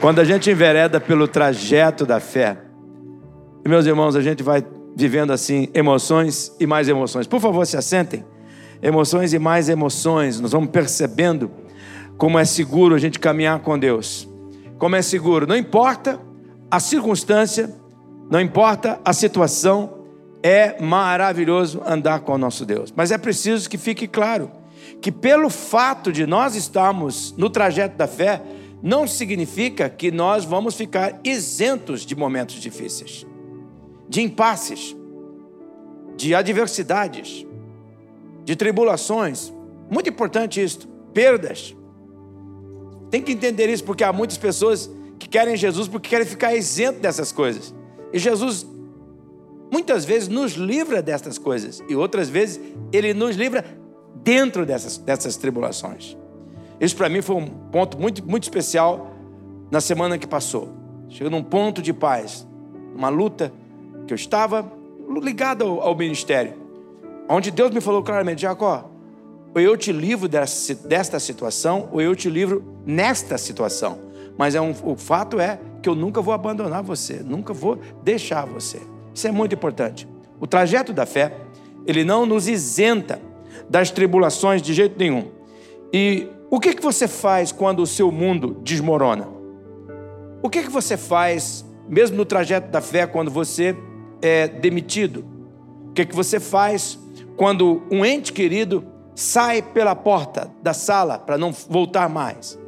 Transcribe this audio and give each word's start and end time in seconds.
Quando 0.00 0.18
a 0.18 0.24
gente 0.24 0.50
envereda 0.50 0.98
pelo 0.98 1.28
trajeto 1.28 2.06
da 2.06 2.18
fé, 2.18 2.56
meus 3.68 3.84
irmãos, 3.84 4.16
a 4.16 4.22
gente 4.22 4.42
vai 4.42 4.64
vivendo 4.96 5.30
assim 5.30 5.68
emoções 5.74 6.56
e 6.58 6.66
mais 6.66 6.88
emoções. 6.88 7.26
Por 7.26 7.38
favor, 7.38 7.66
se 7.66 7.76
assentem. 7.76 8.24
Emoções 8.82 9.34
e 9.34 9.38
mais 9.38 9.68
emoções. 9.68 10.40
Nós 10.40 10.52
vamos 10.52 10.70
percebendo 10.70 11.50
como 12.16 12.38
é 12.38 12.46
seguro 12.46 12.94
a 12.94 12.98
gente 12.98 13.18
caminhar 13.18 13.58
com 13.60 13.78
Deus. 13.78 14.26
Como 14.78 14.96
é 14.96 15.02
seguro, 15.02 15.46
não 15.46 15.54
importa 15.54 16.18
a 16.70 16.80
circunstância, 16.80 17.70
não 18.30 18.40
importa 18.40 18.98
a 19.04 19.12
situação, 19.12 19.98
é 20.42 20.80
maravilhoso 20.80 21.82
andar 21.86 22.20
com 22.20 22.32
o 22.32 22.38
nosso 22.38 22.64
Deus. 22.64 22.90
Mas 22.96 23.10
é 23.10 23.18
preciso 23.18 23.68
que 23.68 23.76
fique 23.76 24.08
claro 24.08 24.50
que 25.02 25.12
pelo 25.12 25.50
fato 25.50 26.10
de 26.10 26.26
nós 26.26 26.56
estarmos 26.56 27.34
no 27.36 27.50
trajeto 27.50 27.98
da 27.98 28.06
fé, 28.06 28.40
não 28.82 29.06
significa 29.06 29.88
que 29.88 30.10
nós 30.10 30.44
vamos 30.44 30.74
ficar 30.74 31.20
isentos 31.22 32.02
de 32.06 32.16
momentos 32.16 32.56
difíceis, 32.56 33.26
de 34.08 34.22
impasses, 34.22 34.96
de 36.16 36.34
adversidades, 36.34 37.46
de 38.44 38.56
tribulações. 38.56 39.52
Muito 39.90 40.08
importante 40.08 40.62
isso, 40.62 40.88
perdas. 41.12 41.76
Tem 43.10 43.20
que 43.20 43.32
entender 43.32 43.68
isso 43.68 43.84
porque 43.84 44.04
há 44.04 44.12
muitas 44.12 44.38
pessoas 44.38 44.90
que 45.18 45.28
querem 45.28 45.56
Jesus 45.56 45.88
porque 45.88 46.08
querem 46.08 46.26
ficar 46.26 46.54
isento 46.54 47.00
dessas 47.00 47.32
coisas. 47.32 47.74
E 48.12 48.18
Jesus 48.18 48.66
muitas 49.70 50.04
vezes 50.04 50.28
nos 50.28 50.52
livra 50.52 51.00
dessas 51.02 51.38
coisas 51.38 51.82
e 51.88 51.94
outras 51.94 52.28
vezes 52.28 52.60
ele 52.92 53.14
nos 53.14 53.36
livra 53.36 53.64
dentro 54.22 54.64
dessas, 54.66 54.98
dessas 54.98 55.36
tribulações. 55.36 56.16
Isso 56.80 56.96
para 56.96 57.08
mim 57.08 57.20
foi 57.20 57.36
um 57.36 57.46
ponto 57.46 57.98
muito, 57.98 58.24
muito 58.26 58.44
especial 58.44 59.10
na 59.70 59.80
semana 59.80 60.16
que 60.16 60.26
passou. 60.26 60.70
Chegou 61.08 61.30
num 61.30 61.42
ponto 61.42 61.82
de 61.82 61.92
paz, 61.92 62.46
uma 62.96 63.08
luta 63.08 63.52
que 64.06 64.12
eu 64.12 64.16
estava 64.16 64.72
ligado 65.22 65.64
ao, 65.64 65.80
ao 65.82 65.94
ministério, 65.94 66.54
onde 67.28 67.50
Deus 67.50 67.70
me 67.70 67.80
falou 67.80 68.02
claramente: 68.02 68.42
Jacó, 68.42 68.90
ou 69.54 69.60
eu 69.60 69.76
te 69.76 69.92
livro 69.92 70.28
desta 70.28 71.18
situação, 71.18 71.88
ou 71.92 72.00
eu 72.00 72.14
te 72.16 72.30
livro 72.30 72.64
nesta 72.86 73.36
situação. 73.36 73.98
Mas 74.38 74.54
é 74.54 74.60
um, 74.60 74.72
o 74.84 74.96
fato 74.96 75.38
é 75.38 75.58
que 75.82 75.88
eu 75.88 75.94
nunca 75.94 76.22
vou 76.22 76.32
abandonar 76.32 76.82
você, 76.82 77.20
nunca 77.22 77.52
vou 77.52 77.78
deixar 78.02 78.46
você. 78.46 78.80
Isso 79.12 79.26
é 79.26 79.32
muito 79.32 79.54
importante. 79.54 80.08
O 80.40 80.46
trajeto 80.46 80.92
da 80.92 81.04
fé, 81.04 81.36
ele 81.86 82.04
não 82.04 82.24
nos 82.24 82.48
isenta 82.48 83.20
das 83.68 83.90
tribulações 83.90 84.62
de 84.62 84.72
jeito 84.72 84.98
nenhum. 84.98 85.28
E 85.92 86.28
o 86.50 86.58
que, 86.58 86.74
que 86.74 86.82
você 86.82 87.06
faz 87.06 87.52
quando 87.52 87.80
o 87.80 87.86
seu 87.86 88.10
mundo 88.10 88.60
desmorona? 88.64 89.28
O 90.42 90.50
que, 90.50 90.64
que 90.64 90.70
você 90.70 90.96
faz, 90.96 91.64
mesmo 91.88 92.16
no 92.16 92.24
trajeto 92.24 92.68
da 92.70 92.80
fé, 92.80 93.06
quando 93.06 93.30
você 93.30 93.76
é 94.20 94.48
demitido? 94.48 95.24
O 95.88 95.92
que, 95.92 96.04
que 96.04 96.14
você 96.14 96.40
faz 96.40 96.98
quando 97.36 97.82
um 97.88 98.04
ente 98.04 98.32
querido 98.32 98.84
sai 99.14 99.62
pela 99.62 99.94
porta 99.94 100.50
da 100.60 100.74
sala 100.74 101.18
para 101.18 101.38
não 101.38 101.52
voltar 101.52 102.08
mais? 102.08 102.58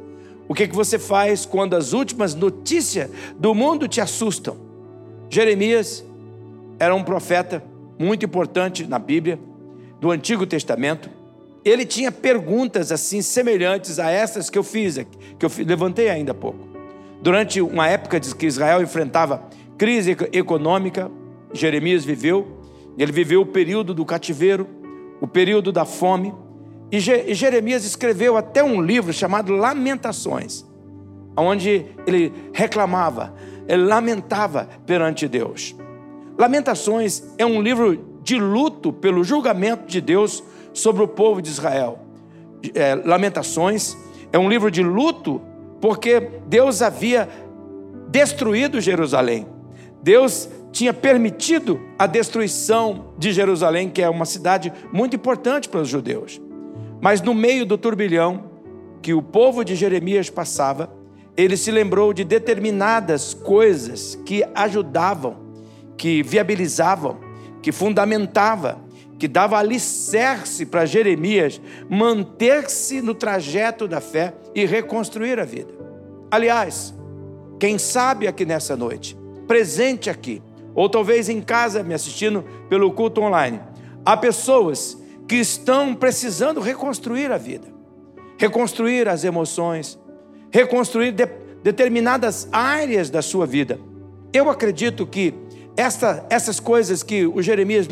O 0.47 0.53
que, 0.53 0.65
que 0.65 0.75
você 0.75 0.97
faz 0.97 1.45
quando 1.45 1.75
as 1.75 1.91
últimas 1.91 2.33
notícias 2.33 3.09
do 3.37 3.53
mundo 3.53 3.85
te 3.85 3.99
assustam? 3.99 4.55
Jeremias 5.29 6.05
era 6.79 6.95
um 6.95 7.03
profeta 7.03 7.61
muito 7.99 8.25
importante 8.25 8.85
na 8.87 8.97
Bíblia, 8.97 9.37
do 9.99 10.09
Antigo 10.09 10.45
Testamento 10.45 11.09
ele 11.63 11.85
tinha 11.85 12.11
perguntas 12.11 12.91
assim 12.91 13.21
semelhantes 13.21 13.99
a 13.99 14.09
essas 14.09 14.49
que 14.49 14.57
eu 14.57 14.63
fiz, 14.63 14.97
que 15.39 15.45
eu 15.45 15.51
levantei 15.65 16.09
ainda 16.09 16.31
há 16.31 16.35
pouco. 16.35 16.67
Durante 17.21 17.61
uma 17.61 17.87
época 17.87 18.19
que 18.19 18.45
Israel 18.45 18.81
enfrentava 18.81 19.47
crise 19.77 20.15
econômica, 20.31 21.09
Jeremias 21.53 22.03
viveu, 22.03 22.59
ele 22.97 23.11
viveu 23.11 23.41
o 23.41 23.45
período 23.45 23.93
do 23.93 24.05
cativeiro, 24.05 24.67
o 25.21 25.27
período 25.27 25.71
da 25.71 25.85
fome, 25.85 26.33
e 26.91 26.99
Jeremias 26.99 27.85
escreveu 27.85 28.37
até 28.37 28.63
um 28.63 28.81
livro 28.81 29.11
chamado 29.11 29.53
Lamentações, 29.53 30.65
onde 31.35 31.85
ele 32.05 32.31
reclamava, 32.53 33.33
ele 33.67 33.83
lamentava 33.83 34.69
perante 34.85 35.27
Deus. 35.27 35.75
Lamentações 36.37 37.23
é 37.37 37.45
um 37.45 37.61
livro 37.61 38.19
de 38.21 38.37
luto 38.37 38.91
pelo 38.91 39.23
julgamento 39.23 39.87
de 39.87 40.01
Deus 40.01 40.43
sobre 40.73 41.03
o 41.03 41.07
povo 41.07 41.41
de 41.41 41.49
Israel. 41.49 41.99
É, 42.73 42.95
Lamentações 42.95 43.95
é 44.31 44.39
um 44.39 44.49
livro 44.49 44.71
de 44.71 44.81
luto 44.81 45.41
porque 45.79 46.19
Deus 46.47 46.81
havia 46.81 47.29
destruído 48.09 48.81
Jerusalém. 48.81 49.45
Deus 50.01 50.49
tinha 50.71 50.93
permitido 50.93 51.79
a 51.99 52.07
destruição 52.07 53.13
de 53.17 53.31
Jerusalém, 53.31 53.89
que 53.89 54.01
é 54.01 54.09
uma 54.09 54.25
cidade 54.25 54.73
muito 54.91 55.15
importante 55.15 55.69
para 55.69 55.81
os 55.81 55.87
judeus. 55.87 56.41
Mas 56.99 57.21
no 57.21 57.33
meio 57.33 57.65
do 57.65 57.77
turbilhão 57.77 58.45
que 59.01 59.13
o 59.13 59.21
povo 59.21 59.63
de 59.63 59.75
Jeremias 59.75 60.29
passava, 60.29 60.89
ele 61.35 61.57
se 61.57 61.69
lembrou 61.69 62.13
de 62.13 62.23
determinadas 62.23 63.33
coisas 63.33 64.17
que 64.25 64.43
ajudavam, 64.55 65.37
que 65.97 66.23
viabilizavam, 66.23 67.17
que 67.61 67.71
fundamentava 67.71 68.79
que 69.17 69.27
dava 69.27 69.57
alicerce 69.57 70.65
para 70.65 70.85
Jeremias 70.85 71.61
manter-se 71.89 73.01
no 73.01 73.13
trajeto 73.13 73.87
da 73.87 74.01
fé 74.01 74.33
e 74.53 74.65
reconstruir 74.65 75.39
a 75.39 75.45
vida. 75.45 75.73
Aliás, 76.29 76.93
quem 77.59 77.77
sabe 77.77 78.27
aqui 78.27 78.45
nessa 78.45 78.75
noite, 78.75 79.17
presente 79.47 80.09
aqui, 80.09 80.41
ou 80.75 80.89
talvez 80.89 81.29
em 81.29 81.41
casa 81.41 81.83
me 81.83 81.93
assistindo 81.93 82.43
pelo 82.69 82.91
culto 82.91 83.21
online, 83.21 83.61
há 84.05 84.17
pessoas 84.17 84.97
que 85.27 85.35
estão 85.35 85.93
precisando 85.95 86.59
reconstruir 86.59 87.31
a 87.31 87.37
vida, 87.37 87.67
reconstruir 88.37 89.07
as 89.07 89.23
emoções, 89.23 89.99
reconstruir 90.51 91.11
de, 91.11 91.25
determinadas 91.63 92.47
áreas 92.51 93.09
da 93.09 93.21
sua 93.21 93.45
vida. 93.45 93.79
Eu 94.33 94.49
acredito 94.49 95.05
que 95.07 95.33
esta, 95.75 96.25
essas 96.29 96.59
coisas 96.59 97.03
que 97.03 97.25
o 97.25 97.41
Jeremias 97.41 97.87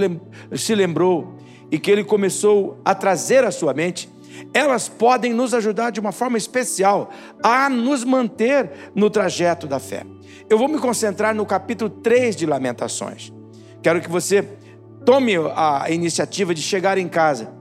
se 0.55 0.75
lembrou 0.75 1.37
e 1.71 1.79
que 1.79 1.89
ele 1.89 2.03
começou 2.03 2.79
a 2.83 2.93
trazer 2.93 3.43
à 3.43 3.51
sua 3.51 3.73
mente, 3.73 4.09
elas 4.53 4.89
podem 4.89 5.33
nos 5.33 5.53
ajudar 5.53 5.91
de 5.91 5.99
uma 5.99 6.11
forma 6.11 6.37
especial 6.37 7.11
a 7.43 7.69
nos 7.69 8.03
manter 8.03 8.69
no 8.93 9.09
trajeto 9.09 9.67
da 9.67 9.79
fé. 9.79 10.03
Eu 10.49 10.57
vou 10.57 10.67
me 10.67 10.77
concentrar 10.77 11.33
no 11.33 11.45
capítulo 11.45 11.89
3 11.89 12.35
de 12.35 12.45
Lamentações. 12.45 13.31
Quero 13.81 14.01
que 14.01 14.09
você 14.09 14.47
tome 15.05 15.33
a 15.55 15.89
iniciativa 15.89 16.53
de 16.53 16.61
chegar 16.61 16.97
em 16.97 17.07
casa, 17.07 17.51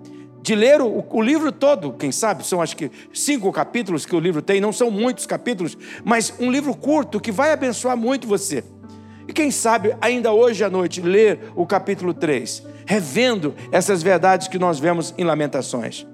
de 0.43 0.55
ler 0.55 0.81
o, 0.81 1.05
o, 1.09 1.23
livro 1.23 1.53
todo, 1.53 1.93
quem 1.93 2.11
sabe, 2.11 2.47
são 2.47 2.61
acho 2.61 2.77
que 2.77 2.91
cinco 3.13 3.53
capítulos 3.53 4.05
que 4.05 4.15
o 4.15 4.21
livro 4.21 4.43
tem, 4.43 4.61
não 4.61 4.73
são 4.73 4.91
muitos 4.91 5.27
capítulos, 5.27 5.77
mas 6.05 6.35
um 6.41 6.51
livro 6.51 6.75
curto 6.75 7.21
que 7.21 7.31
vai 7.31 7.53
abençoar 7.53 7.97
muito 7.97 8.27
você. 8.27 8.65
E 9.31 9.33
quem 9.33 9.53
sabe 9.53 9.95
ainda 10.01 10.33
hoje 10.33 10.65
à 10.65 10.69
noite 10.69 11.01
ler 11.01 11.53
o 11.55 11.65
capítulo 11.65 12.13
3, 12.13 12.65
revendo 12.85 13.55
essas 13.71 14.03
verdades 14.03 14.49
que 14.49 14.59
nós 14.59 14.81
vemos 14.81 15.15
em 15.17 15.23
Lamentações. 15.23 16.05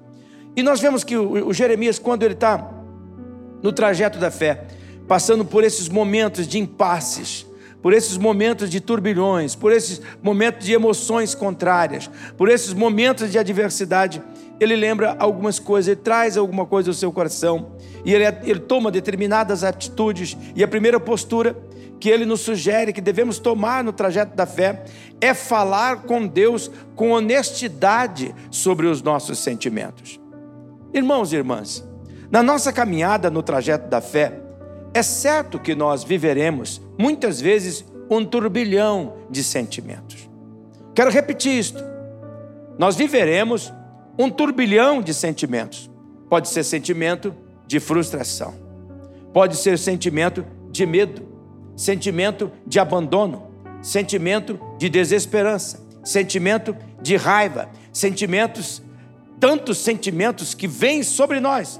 E 0.55 0.61
nós 0.61 0.79
vemos 0.79 1.03
que 1.03 1.17
o, 1.17 1.51
Jeremias, 1.51 1.97
quando 1.97 2.21
ele 2.21 2.35
está 2.35 2.69
no 3.63 3.73
trajeto 3.73 4.19
da 4.19 4.29
fé, 4.29 4.65
passando 5.07 5.43
por 5.43 5.63
esses 5.63 5.89
momentos 5.89 6.47
de 6.47 6.59
impasses, 6.59 7.43
por 7.81 7.91
esses 7.91 8.17
momentos 8.17 8.69
de 8.69 8.79
turbilhões, 8.79 9.55
por 9.55 9.71
esses 9.71 9.99
momentos 10.21 10.63
de 10.63 10.73
emoções 10.73 11.33
contrárias, 11.33 12.07
por 12.37 12.49
esses 12.49 12.71
momentos 12.71 13.31
de 13.31 13.39
adversidade, 13.39 14.21
ele 14.59 14.75
lembra 14.75 15.15
algumas 15.17 15.57
coisas, 15.57 15.87
ele 15.87 16.01
traz 16.01 16.37
alguma 16.37 16.67
coisa 16.67 16.91
ao 16.91 16.93
seu 16.93 17.11
coração, 17.11 17.71
e 18.05 18.13
ele, 18.13 18.25
ele 18.43 18.59
toma 18.59 18.91
determinadas 18.91 19.63
atitudes, 19.63 20.37
e 20.55 20.63
a 20.63 20.67
primeira 20.67 20.99
postura 20.99 21.57
que 21.99 22.09
ele 22.09 22.25
nos 22.25 22.41
sugere 22.41 22.93
que 22.93 23.01
devemos 23.01 23.39
tomar 23.39 23.83
no 23.83 23.91
trajeto 23.91 24.35
da 24.35 24.45
fé 24.45 24.83
é 25.19 25.33
falar 25.33 26.03
com 26.03 26.27
Deus 26.27 26.69
com 26.95 27.11
honestidade 27.11 28.33
sobre 28.51 28.87
os 28.87 29.01
nossos 29.01 29.39
sentimentos. 29.39 30.19
Irmãos 30.93 31.33
e 31.33 31.35
irmãs, 31.35 31.83
na 32.29 32.43
nossa 32.43 32.71
caminhada 32.71 33.29
no 33.29 33.41
trajeto 33.41 33.89
da 33.89 34.01
fé, 34.01 34.39
é 34.93 35.01
certo 35.01 35.59
que 35.59 35.75
nós 35.75 36.03
viveremos 36.03 36.81
muitas 36.97 37.39
vezes 37.39 37.85
um 38.09 38.23
turbilhão 38.23 39.17
de 39.29 39.43
sentimentos. 39.43 40.29
Quero 40.95 41.11
repetir 41.11 41.57
isto. 41.57 41.83
Nós 42.77 42.95
viveremos 42.95 43.73
um 44.17 44.29
turbilhão 44.29 45.01
de 45.01 45.13
sentimentos. 45.13 45.89
Pode 46.29 46.49
ser 46.49 46.63
sentimento 46.63 47.33
de 47.67 47.79
frustração, 47.79 48.55
pode 49.33 49.57
ser 49.57 49.77
sentimento 49.77 50.45
de 50.71 50.85
medo, 50.85 51.21
sentimento 51.77 52.51
de 52.65 52.79
abandono, 52.79 53.47
sentimento 53.81 54.59
de 54.77 54.89
desesperança, 54.89 55.79
sentimento 56.03 56.75
de 57.01 57.15
raiva, 57.15 57.69
sentimentos, 57.93 58.81
tantos 59.39 59.77
sentimentos 59.77 60.53
que 60.53 60.67
vêm 60.67 61.03
sobre 61.03 61.39
nós. 61.39 61.79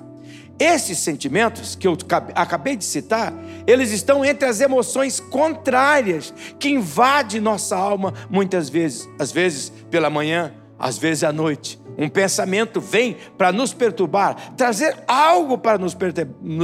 esses 0.60 0.98
sentimentos 0.98 1.76
que 1.76 1.88
eu 1.88 1.96
acabei 2.34 2.76
de 2.76 2.84
citar, 2.84 3.32
eles 3.68 3.92
estão 3.92 4.26
entre 4.26 4.48
as 4.48 4.60
emoções 4.60 5.20
contrárias 5.20 6.34
que 6.60 6.68
invadem 6.70 7.40
nossa 7.40 7.76
alma 7.76 8.12
muitas 8.28 8.68
vezes, 8.68 9.08
às 9.20 9.32
vezes 9.32 9.72
pela 9.92 10.10
manhã, 10.10 10.52
às 10.80 10.98
vezes 10.98 11.24
à 11.24 11.32
noite. 11.32 11.80
Um 11.98 12.08
pensamento 12.08 12.80
vem 12.80 13.18
para 13.38 13.52
nos 13.52 13.74
perturbar, 13.74 14.54
trazer 14.56 14.96
algo 15.08 15.58
para 15.58 15.80
nos, 15.80 15.96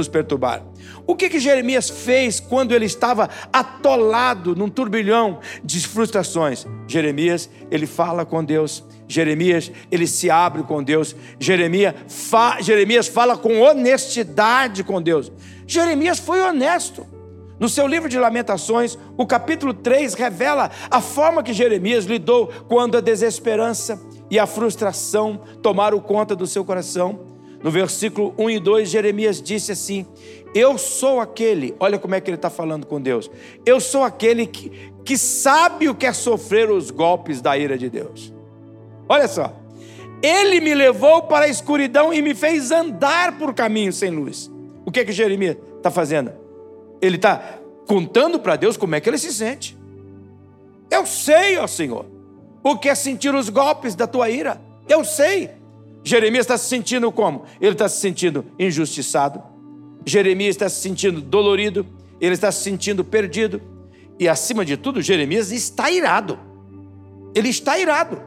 perturbar. 0.08 0.62
O 1.06 1.16
que, 1.16 1.28
que 1.28 1.40
Jeremias 1.40 1.90
fez 1.90 2.38
quando 2.38 2.72
ele 2.72 2.84
estava 2.84 3.28
atolado 3.52 4.54
num 4.54 4.68
turbilhão 4.68 5.40
de 5.64 5.86
frustrações? 5.88 6.66
Jeremias, 6.86 7.50
ele 7.68 7.86
fala 7.86 8.24
com 8.24 8.44
Deus. 8.44 8.84
Jeremias, 9.08 9.72
ele 9.90 10.06
se 10.06 10.30
abre 10.30 10.62
com 10.62 10.82
Deus. 10.82 11.16
Jeremias, 11.40 11.94
fa, 12.06 12.58
Jeremias 12.60 13.08
fala 13.08 13.36
com 13.36 13.60
honestidade 13.60 14.84
com 14.84 15.02
Deus. 15.02 15.32
Jeremias 15.66 16.20
foi 16.20 16.40
honesto. 16.40 17.06
No 17.58 17.68
seu 17.68 17.86
livro 17.86 18.08
de 18.08 18.18
Lamentações, 18.18 18.98
o 19.16 19.26
capítulo 19.26 19.72
3 19.72 20.14
revela 20.14 20.70
a 20.90 21.00
forma 21.00 21.42
que 21.42 21.52
Jeremias 21.52 22.04
lidou 22.04 22.48
quando 22.68 22.98
a 22.98 23.00
desesperança 23.00 24.00
e 24.34 24.38
a 24.38 24.48
frustração 24.48 25.40
tomaram 25.62 26.00
conta 26.00 26.34
do 26.34 26.44
seu 26.44 26.64
coração. 26.64 27.20
No 27.62 27.70
versículo 27.70 28.34
1 28.36 28.50
e 28.50 28.58
2, 28.58 28.88
Jeremias 28.90 29.40
disse 29.40 29.70
assim: 29.70 30.04
Eu 30.52 30.76
sou 30.76 31.20
aquele, 31.20 31.72
olha 31.78 32.00
como 32.00 32.16
é 32.16 32.20
que 32.20 32.28
ele 32.28 32.34
está 32.34 32.50
falando 32.50 32.84
com 32.84 33.00
Deus, 33.00 33.30
eu 33.64 33.78
sou 33.78 34.02
aquele 34.02 34.44
que, 34.44 34.92
que 35.04 35.16
sabe 35.16 35.88
o 35.88 35.94
que 35.94 36.04
é 36.04 36.12
sofrer 36.12 36.68
os 36.68 36.90
golpes 36.90 37.40
da 37.40 37.56
ira 37.56 37.78
de 37.78 37.88
Deus. 37.88 38.34
Olha 39.08 39.28
só, 39.28 39.54
ele 40.20 40.60
me 40.60 40.74
levou 40.74 41.22
para 41.22 41.44
a 41.44 41.48
escuridão 41.48 42.12
e 42.12 42.20
me 42.20 42.34
fez 42.34 42.72
andar 42.72 43.38
por 43.38 43.54
caminhos 43.54 43.94
sem 43.94 44.10
luz. 44.10 44.50
O 44.84 44.90
que 44.90 44.98
é 44.98 45.04
que 45.04 45.12
Jeremias 45.12 45.56
está 45.76 45.92
fazendo? 45.92 46.32
Ele 47.00 47.14
está 47.14 47.60
contando 47.86 48.40
para 48.40 48.56
Deus 48.56 48.76
como 48.76 48.96
é 48.96 49.00
que 49.00 49.08
ele 49.08 49.16
se 49.16 49.32
sente. 49.32 49.78
Eu 50.90 51.06
sei, 51.06 51.56
ó 51.56 51.68
Senhor, 51.68 52.13
o 52.64 52.78
que 52.78 52.88
é 52.88 52.94
sentir 52.94 53.34
os 53.34 53.50
golpes 53.50 53.94
da 53.94 54.06
tua 54.06 54.30
ira. 54.30 54.60
Eu 54.88 55.04
sei. 55.04 55.50
Jeremias 56.02 56.44
está 56.44 56.56
se 56.56 56.68
sentindo 56.68 57.12
como? 57.12 57.44
Ele 57.60 57.72
está 57.72 57.88
se 57.88 58.00
sentindo 58.00 58.44
injustiçado. 58.58 59.42
Jeremias 60.06 60.56
está 60.56 60.68
se 60.68 60.80
sentindo 60.80 61.20
dolorido. 61.20 61.86
Ele 62.20 62.32
está 62.32 62.50
se 62.50 62.62
sentindo 62.62 63.04
perdido. 63.04 63.60
E 64.18 64.28
acima 64.28 64.64
de 64.64 64.76
tudo, 64.78 65.02
Jeremias 65.02 65.52
está 65.52 65.90
irado. 65.90 66.38
Ele 67.34 67.50
está 67.50 67.78
irado. 67.78 68.20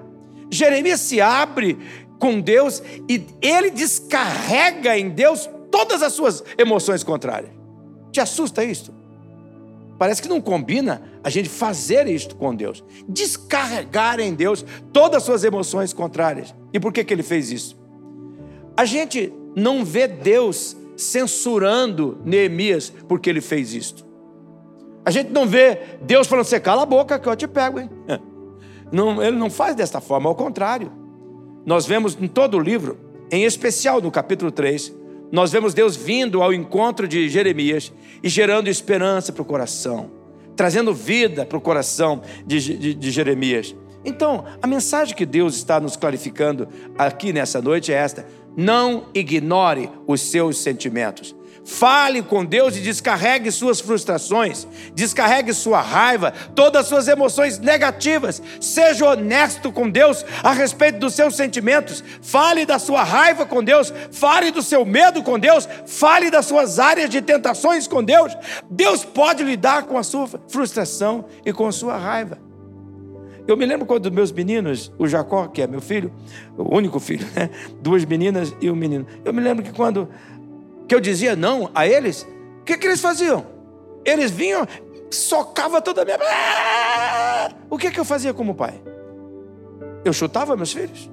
Jeremias 0.51 1.01
se 1.01 1.19
abre 1.19 1.78
com 2.19 2.39
Deus 2.39 2.81
e 3.10 3.25
ele 3.42 3.72
descarrega 3.72 4.98
em 4.98 5.10
Deus 5.10 5.50
todas 5.72 6.01
as 6.01 6.13
suas 6.13 6.44
emoções 6.57 7.04
contrárias. 7.04 7.51
Te 8.12 8.19
assusta 8.19 8.63
isso? 8.63 8.94
Parece 9.98 10.22
que 10.22 10.30
não 10.30 10.39
combina 10.39 11.01
a 11.27 11.29
gente 11.29 11.50
fazer 11.50 12.07
isto 12.07 12.38
com 12.38 12.56
Deus, 12.56 12.81
descarregar 13.06 14.18
em 14.18 14.33
Deus 14.33 14.65
todas 14.94 15.18
as 15.18 15.24
suas 15.24 15.44
emoções 15.44 15.91
contrárias. 15.91 16.56
E 16.71 16.79
por 16.79 16.94
que, 16.94 17.03
que 17.03 17.13
ele 17.13 17.21
fez 17.21 17.51
isso? 17.51 17.77
A 18.77 18.85
gente 18.85 19.33
não 19.53 19.83
vê 19.83 20.07
Deus 20.07 20.77
censurando 20.95 22.18
Neemias 22.24 22.94
porque 23.09 23.29
ele 23.29 23.41
fez 23.41 23.74
isto. 23.74 24.06
A 25.03 25.12
gente 25.12 25.29
não 25.33 25.45
vê 25.45 25.97
Deus 26.01 26.27
falando, 26.27 26.45
você 26.45 26.62
cala 26.62 26.83
a 26.83 26.85
boca 26.85 27.19
que 27.19 27.27
eu 27.27 27.35
te 27.35 27.45
pego, 27.45 27.81
hein? 27.81 27.89
Não, 28.89 29.21
ele 29.21 29.35
não 29.35 29.50
faz 29.50 29.75
desta 29.75 30.00
forma, 30.00 30.29
ao 30.29 30.35
contrário. 30.35 30.89
Nós 31.65 31.85
vemos 31.85 32.18
em 32.21 32.25
todo 32.25 32.56
o 32.56 32.59
livro, 32.62 32.97
em 33.29 33.44
especial 33.44 34.00
no 34.00 34.09
capítulo 34.09 34.50
3, 34.50 34.94
nós 35.29 35.51
vemos 35.51 35.74
Deus 35.74 35.97
vindo 35.97 36.41
ao 36.41 36.53
encontro 36.53 37.06
de 37.06 37.27
Jeremias 37.27 37.91
e 38.24 38.29
gerando 38.29 38.69
esperança 38.69 39.33
para 39.33 39.41
o 39.41 39.45
coração, 39.45 40.17
trazendo 40.57 40.94
vida 40.94 41.45
para 41.45 41.57
o 41.57 41.62
coração 41.62 42.21
de, 42.45 42.77
de, 42.77 42.94
de 42.94 43.12
Jeremias. 43.12 43.74
Então, 44.04 44.44
a 44.62 44.68
mensagem 44.68 45.15
que 45.15 45.25
Deus 45.25 45.56
está 45.56 45.80
nos 45.80 45.95
clarificando 45.95 46.68
aqui 46.98 47.31
nessa 47.31 47.62
noite 47.62 47.94
é 47.94 47.95
esta: 47.95 48.25
não 48.57 49.06
ignore 49.13 49.89
os 50.07 50.19
seus 50.19 50.57
sentimentos. 50.57 51.36
Fale 51.68 52.22
com 52.22 52.46
Deus 52.46 52.78
e 52.78 52.80
descarregue 52.80 53.52
suas 53.52 53.81
frustrações, 53.81 54.66
descarregue 54.96 55.54
sua 55.54 55.81
raiva, 55.81 56.31
todas 56.56 56.84
as 56.84 56.88
suas 56.88 57.10
emoções 57.10 57.60
negativas. 57.60 58.42
Seja 58.62 59.06
honesto 59.06 59.69
com 59.69 59.90
Deus 59.90 60.25
a 60.42 60.54
respeito 60.54 60.98
dos 60.98 61.14
seus 61.14 61.36
sentimentos. 61.36 62.02
Fale 62.22 62.66
da 62.66 62.80
sua 62.80 63.04
raiva 63.04 63.46
com 63.46 63.62
Deus, 63.62 63.94
fale 64.14 64.50
do 64.50 64.64
seu 64.64 64.86
medo 64.86 65.22
com 65.22 65.38
Deus, 65.38 65.68
fale 65.86 66.31
das 66.31 66.46
suas 66.46 66.80
áreas 66.80 67.10
de 67.10 67.22
tentações 67.22 67.86
com 67.86 68.02
Deus. 68.02 68.34
Deus 68.72 69.04
pode 69.04 69.44
lidar 69.44 69.84
com 69.84 69.98
a 69.98 70.04
sua 70.04 70.25
frustração 70.48 71.25
e 71.46 71.52
com 71.52 71.68
a 71.68 71.72
sua 71.74 71.98
raiva. 71.98 72.48
Eu 73.46 73.56
me 73.56 73.66
lembro 73.66 73.86
quando 73.86 74.12
meus 74.12 74.30
meninos, 74.30 74.92
o 74.98 75.08
Jacó, 75.08 75.48
que 75.48 75.62
é 75.62 75.68
meu 75.68 75.80
filho, 75.80 76.13
o 76.58 76.75
único 76.75 77.00
filho, 77.00 77.25
né? 77.36 77.50
duas 77.81 78.04
meninas 78.04 78.54
e 78.62 78.70
um 78.70 78.75
menino. 78.75 79.06
Eu 79.24 79.34
me 79.34 79.42
lembro 79.42 79.63
que 79.63 79.72
quando 79.72 80.10
que 80.88 80.95
eu 80.95 81.00
dizia 81.00 81.36
não 81.36 81.69
a 81.75 81.88
eles, 81.88 82.28
o 82.62 82.63
que, 82.63 82.78
que 82.78 82.88
eles 82.88 83.01
faziam? 83.01 83.45
Eles 84.06 84.31
vinham, 84.31 84.66
socava 85.12 85.81
toda 85.81 86.01
a 86.01 86.06
minha. 86.06 86.18
O 87.69 87.78
que, 87.78 87.92
que 87.92 88.00
eu 88.00 88.06
fazia 88.06 88.34
como 88.34 88.56
pai? 88.56 88.81
Eu 90.06 90.13
chutava 90.13 90.56
meus 90.56 90.72
filhos. 90.72 91.10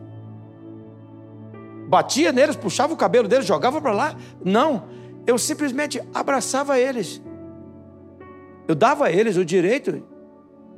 Batia 1.88 2.32
neles, 2.32 2.56
puxava 2.56 2.92
o 2.92 2.96
cabelo 2.96 3.28
deles, 3.28 3.46
jogava 3.46 3.80
para 3.80 3.92
lá. 3.92 4.16
Não, 4.44 4.84
eu 5.26 5.36
simplesmente 5.36 6.00
abraçava 6.14 6.78
eles. 6.78 7.20
Eu 8.66 8.74
dava 8.74 9.06
a 9.06 9.12
eles 9.12 9.36
o 9.36 9.44
direito. 9.44 10.02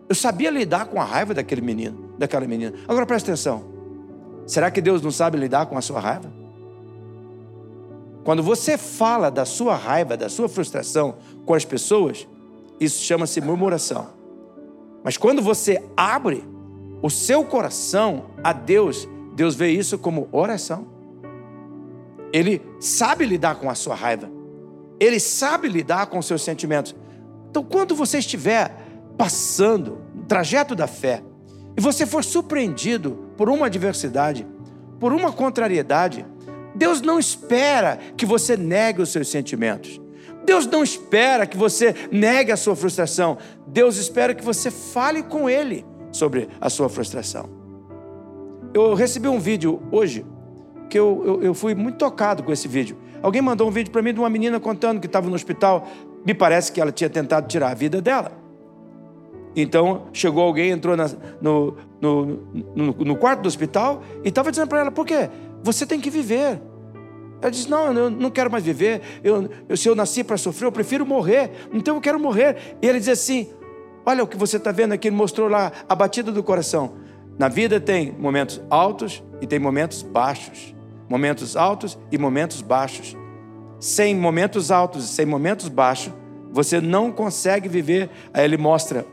Eu 0.08 0.14
sabia 0.14 0.50
lidar 0.50 0.86
com 0.86 1.00
a 1.00 1.04
raiva 1.04 1.34
daquele 1.34 1.60
menino, 1.60 2.14
daquela 2.18 2.46
menina. 2.46 2.74
Agora 2.88 3.06
presta 3.06 3.30
atenção. 3.30 3.64
Será 4.46 4.70
que 4.70 4.80
Deus 4.80 5.02
não 5.02 5.10
sabe 5.10 5.36
lidar 5.36 5.66
com 5.66 5.76
a 5.76 5.82
sua 5.82 6.00
raiva? 6.00 6.32
Quando 8.26 8.42
você 8.42 8.76
fala 8.76 9.30
da 9.30 9.44
sua 9.44 9.76
raiva, 9.76 10.16
da 10.16 10.28
sua 10.28 10.48
frustração 10.48 11.14
com 11.44 11.54
as 11.54 11.64
pessoas, 11.64 12.26
isso 12.80 13.04
chama-se 13.04 13.40
murmuração. 13.40 14.08
Mas 15.04 15.16
quando 15.16 15.40
você 15.40 15.80
abre 15.96 16.42
o 17.00 17.08
seu 17.08 17.44
coração 17.44 18.24
a 18.42 18.52
Deus, 18.52 19.08
Deus 19.32 19.54
vê 19.54 19.70
isso 19.70 19.96
como 19.96 20.28
oração. 20.32 20.88
Ele 22.32 22.60
sabe 22.80 23.24
lidar 23.24 23.60
com 23.60 23.70
a 23.70 23.76
sua 23.76 23.94
raiva. 23.94 24.28
Ele 24.98 25.20
sabe 25.20 25.68
lidar 25.68 26.08
com 26.08 26.18
os 26.18 26.26
seus 26.26 26.42
sentimentos. 26.42 26.96
Então, 27.48 27.62
quando 27.62 27.94
você 27.94 28.18
estiver 28.18 28.74
passando 29.16 29.98
no 30.12 30.24
trajeto 30.24 30.74
da 30.74 30.88
fé 30.88 31.22
e 31.76 31.80
você 31.80 32.04
for 32.04 32.24
surpreendido 32.24 33.30
por 33.36 33.48
uma 33.48 33.66
adversidade, 33.66 34.44
por 34.98 35.12
uma 35.12 35.30
contrariedade, 35.30 36.26
Deus 36.76 37.00
não 37.00 37.18
espera 37.18 37.98
que 38.16 38.26
você 38.26 38.56
negue 38.56 39.02
os 39.02 39.10
seus 39.10 39.28
sentimentos. 39.28 40.00
Deus 40.44 40.66
não 40.66 40.82
espera 40.82 41.46
que 41.46 41.56
você 41.56 41.94
negue 42.12 42.52
a 42.52 42.56
sua 42.56 42.76
frustração. 42.76 43.38
Deus 43.66 43.96
espera 43.96 44.34
que 44.34 44.44
você 44.44 44.70
fale 44.70 45.22
com 45.22 45.50
Ele 45.50 45.84
sobre 46.12 46.48
a 46.60 46.70
sua 46.70 46.88
frustração. 46.88 47.48
Eu 48.72 48.94
recebi 48.94 49.26
um 49.26 49.40
vídeo 49.40 49.82
hoje 49.90 50.24
que 50.88 50.98
eu, 50.98 51.22
eu, 51.26 51.42
eu 51.42 51.54
fui 51.54 51.74
muito 51.74 51.98
tocado 51.98 52.42
com 52.42 52.52
esse 52.52 52.68
vídeo. 52.68 52.96
Alguém 53.22 53.42
mandou 53.42 53.66
um 53.66 53.70
vídeo 53.70 53.90
para 53.90 54.02
mim 54.02 54.12
de 54.12 54.20
uma 54.20 54.30
menina 54.30 54.60
contando 54.60 55.00
que 55.00 55.06
estava 55.06 55.28
no 55.28 55.34
hospital. 55.34 55.88
Me 56.24 56.34
parece 56.34 56.70
que 56.70 56.80
ela 56.80 56.92
tinha 56.92 57.10
tentado 57.10 57.48
tirar 57.48 57.70
a 57.70 57.74
vida 57.74 58.00
dela. 58.00 58.32
Então 59.56 60.02
chegou 60.12 60.44
alguém, 60.44 60.70
entrou 60.70 60.94
na, 60.94 61.10
no, 61.40 61.76
no, 62.00 62.26
no, 62.74 62.92
no 62.92 63.16
quarto 63.16 63.40
do 63.40 63.48
hospital 63.48 64.02
e 64.22 64.28
estava 64.28 64.50
dizendo 64.50 64.68
para 64.68 64.80
ela: 64.80 64.90
por 64.90 65.06
quê? 65.06 65.30
Você 65.66 65.84
tem 65.84 66.00
que 66.00 66.08
viver. 66.08 66.60
Ela 67.42 67.50
disse: 67.50 67.68
Não, 67.68 67.92
eu 67.92 68.08
não 68.08 68.30
quero 68.30 68.48
mais 68.48 68.62
viver. 68.62 69.02
Eu, 69.24 69.50
eu 69.68 69.76
se 69.76 69.88
eu 69.88 69.96
nasci 69.96 70.22
para 70.22 70.36
sofrer, 70.36 70.68
eu 70.68 70.72
prefiro 70.72 71.04
morrer. 71.04 71.50
Então 71.72 71.96
eu 71.96 72.00
quero 72.00 72.20
morrer. 72.20 72.76
E 72.80 72.86
ele 72.86 73.00
diz 73.00 73.08
assim: 73.08 73.48
Olha 74.04 74.22
o 74.22 74.28
que 74.28 74.36
você 74.36 74.58
está 74.58 74.70
vendo 74.70 74.92
aqui. 74.92 75.08
Ele 75.08 75.16
mostrou 75.16 75.48
lá 75.48 75.72
a 75.88 75.94
batida 75.96 76.30
do 76.30 76.40
coração. 76.40 76.94
Na 77.36 77.48
vida 77.48 77.80
tem 77.80 78.12
momentos 78.12 78.62
altos 78.70 79.24
e 79.40 79.46
tem 79.46 79.58
momentos 79.58 80.02
baixos. 80.02 80.72
Momentos 81.08 81.56
altos 81.56 81.98
e 82.12 82.16
momentos 82.16 82.62
baixos. 82.62 83.16
Sem 83.80 84.14
momentos 84.14 84.70
altos 84.70 85.04
e 85.04 85.08
sem 85.08 85.26
momentos 85.26 85.68
baixos, 85.68 86.12
você 86.52 86.80
não 86.80 87.10
consegue 87.10 87.68
viver. 87.68 88.08
Aí 88.32 88.44
ele 88.44 88.56
mostra 88.56 89.04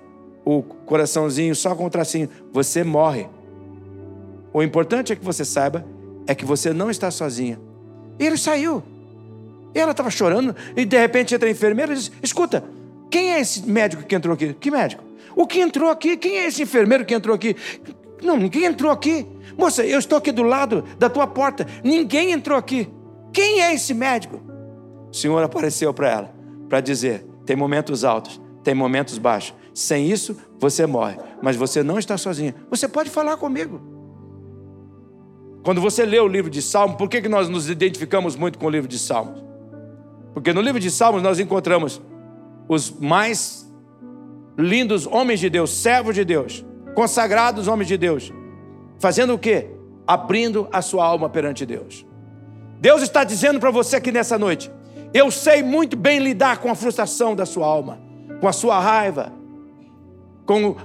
o 0.46 0.62
coraçãozinho 0.62 1.56
só 1.56 1.74
com 1.74 1.88
o 1.88 1.90
tracinho. 1.90 2.30
Você 2.52 2.84
morre. 2.84 3.28
O 4.54 4.62
importante 4.62 5.12
é 5.12 5.16
que 5.16 5.26
você 5.26 5.44
saiba 5.44 5.84
é 6.28 6.36
que 6.36 6.46
você 6.46 6.74
não 6.74 6.90
está 6.90 7.12
sozinha. 7.12 7.60
E 8.20 8.26
ele 8.26 8.38
saiu. 8.38 8.84
E 9.76 9.80
ela 9.80 9.92
estava 9.92 10.12
chorando, 10.12 10.56
e 10.76 10.86
de 10.86 10.98
repente 10.98 11.34
entra 11.34 11.48
a 11.48 11.52
enfermeira 11.52 11.94
e 11.94 11.96
diz: 11.96 12.12
Escuta, 12.22 12.64
quem 13.10 13.34
é 13.34 13.40
esse 13.40 13.68
médico 13.68 14.04
que 14.04 14.16
entrou 14.16 14.34
aqui? 14.34 14.54
Que 14.54 14.70
médico? 14.70 15.04
O 15.36 15.48
que 15.48 15.60
entrou 15.60 15.90
aqui? 15.90 16.16
Quem 16.16 16.38
é 16.38 16.48
esse 16.48 16.62
enfermeiro 16.62 17.06
que 17.06 17.14
entrou 17.14 17.36
aqui? 17.36 17.56
Não, 18.22 18.38
ninguém 18.38 18.66
entrou 18.66 18.92
aqui. 18.92 19.28
Moça, 19.58 19.84
eu 19.86 20.00
estou 20.00 20.18
aqui 20.18 20.32
do 20.32 20.44
lado 20.44 20.84
da 20.98 21.10
tua 21.10 21.28
porta. 21.28 21.68
Ninguém 21.84 22.32
entrou 22.32 22.58
aqui. 22.58 22.88
Quem 23.32 23.62
é 23.62 23.74
esse 23.74 23.94
médico? 23.94 24.40
O 25.12 25.16
Senhor 25.16 25.44
apareceu 25.44 25.94
para 25.94 26.10
ela 26.10 26.36
para 26.70 26.80
dizer: 26.80 27.26
tem 27.46 27.56
momentos 27.56 28.04
altos, 28.04 28.40
tem 28.64 28.74
momentos 28.74 29.18
baixos. 29.18 29.56
Sem 29.74 30.10
isso, 30.12 30.38
você 30.60 30.86
morre, 30.86 31.18
mas 31.42 31.56
você 31.56 31.82
não 31.82 31.98
está 31.98 32.18
sozinho. 32.18 32.54
Você 32.70 32.88
pode 32.88 33.10
falar 33.10 33.38
comigo. 33.38 33.82
Quando 35.64 35.80
você 35.80 36.06
lê 36.06 36.20
o 36.20 36.28
livro 36.28 36.52
de 36.52 36.62
Salmos, 36.62 36.98
por 36.98 37.08
que, 37.08 37.22
que 37.22 37.30
nós 37.30 37.48
nos 37.48 37.70
identificamos 37.70 38.36
muito 38.36 38.60
com 38.60 38.66
o 38.66 38.70
livro 38.70 38.88
de 38.88 39.00
Salmos? 39.00 39.42
Porque 40.34 40.52
no 40.52 40.60
livro 40.60 40.80
de 40.80 40.92
Salmos 40.92 41.24
nós 41.24 41.40
encontramos 41.40 42.02
os 42.68 42.92
mais 42.92 43.72
lindos 44.58 45.08
homens 45.08 45.40
de 45.40 45.50
Deus, 45.50 45.72
servos 45.72 46.16
de 46.16 46.26
Deus, 46.26 46.66
consagrados 46.94 47.70
homens 47.70 47.88
de 47.88 47.98
Deus, 47.98 48.32
fazendo 49.00 49.34
o 49.34 49.40
quê? 49.40 49.70
Abrindo 50.06 50.68
a 50.70 50.82
sua 50.82 51.06
alma 51.06 51.30
perante 51.30 51.66
Deus. 51.66 52.06
Deus 52.82 53.02
está 53.02 53.24
dizendo 53.24 53.58
para 53.58 53.72
você 53.72 53.96
aqui 53.96 54.12
nessa 54.12 54.38
noite: 54.38 54.70
eu 55.14 55.32
sei 55.32 55.64
muito 55.64 55.96
bem 55.96 56.20
lidar 56.20 56.58
com 56.58 56.70
a 56.70 56.76
frustração 56.76 57.34
da 57.34 57.46
sua 57.46 57.66
alma, 57.66 58.02
com 58.42 58.50
a 58.50 58.52
sua 58.52 58.82
raiva, 58.82 59.32
com 60.46 60.76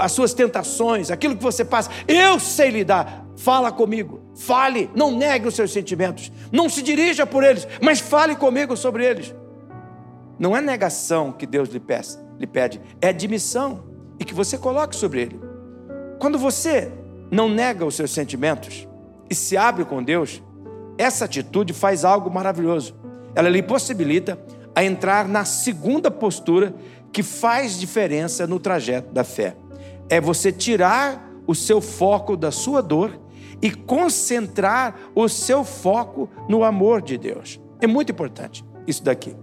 as 0.00 0.10
suas 0.10 0.34
tentações, 0.34 1.08
aquilo 1.08 1.36
que 1.36 1.42
você 1.42 1.64
passa. 1.64 1.88
Eu 2.08 2.40
sei 2.40 2.70
lidar. 2.70 3.27
Fala 3.38 3.70
comigo, 3.70 4.20
fale, 4.34 4.90
não 4.96 5.12
negue 5.12 5.46
os 5.46 5.54
seus 5.54 5.72
sentimentos, 5.72 6.32
não 6.50 6.68
se 6.68 6.82
dirija 6.82 7.24
por 7.24 7.44
eles, 7.44 7.68
mas 7.80 8.00
fale 8.00 8.34
comigo 8.34 8.76
sobre 8.76 9.06
eles. 9.06 9.32
Não 10.36 10.56
é 10.56 10.60
negação 10.60 11.30
que 11.30 11.46
Deus 11.46 11.68
lhe 11.68 11.78
pede, 11.78 12.18
lhe 12.36 12.48
pede 12.48 12.80
é 13.00 13.10
admissão 13.10 13.84
e 14.18 14.24
que 14.24 14.34
você 14.34 14.58
coloque 14.58 14.96
sobre 14.96 15.22
ele. 15.22 15.40
Quando 16.18 16.36
você 16.36 16.90
não 17.30 17.48
nega 17.48 17.86
os 17.86 17.94
seus 17.94 18.10
sentimentos 18.10 18.88
e 19.30 19.36
se 19.36 19.56
abre 19.56 19.84
com 19.84 20.02
Deus, 20.02 20.42
essa 20.98 21.24
atitude 21.24 21.72
faz 21.72 22.04
algo 22.04 22.28
maravilhoso. 22.28 22.96
Ela 23.36 23.48
lhe 23.48 23.62
possibilita 23.62 24.36
a 24.74 24.82
entrar 24.82 25.28
na 25.28 25.44
segunda 25.44 26.10
postura 26.10 26.74
que 27.12 27.22
faz 27.22 27.78
diferença 27.78 28.48
no 28.48 28.58
trajeto 28.58 29.12
da 29.14 29.22
fé. 29.22 29.56
É 30.10 30.20
você 30.20 30.50
tirar 30.50 31.24
o 31.46 31.54
seu 31.54 31.80
foco 31.80 32.36
da 32.36 32.50
sua 32.50 32.82
dor 32.82 33.27
e 33.60 33.70
concentrar 33.70 34.96
o 35.14 35.28
seu 35.28 35.64
foco 35.64 36.28
no 36.48 36.62
amor 36.62 37.02
de 37.02 37.18
Deus. 37.18 37.60
É 37.80 37.86
muito 37.86 38.12
importante 38.12 38.64
isso 38.86 39.02
daqui. 39.02 39.34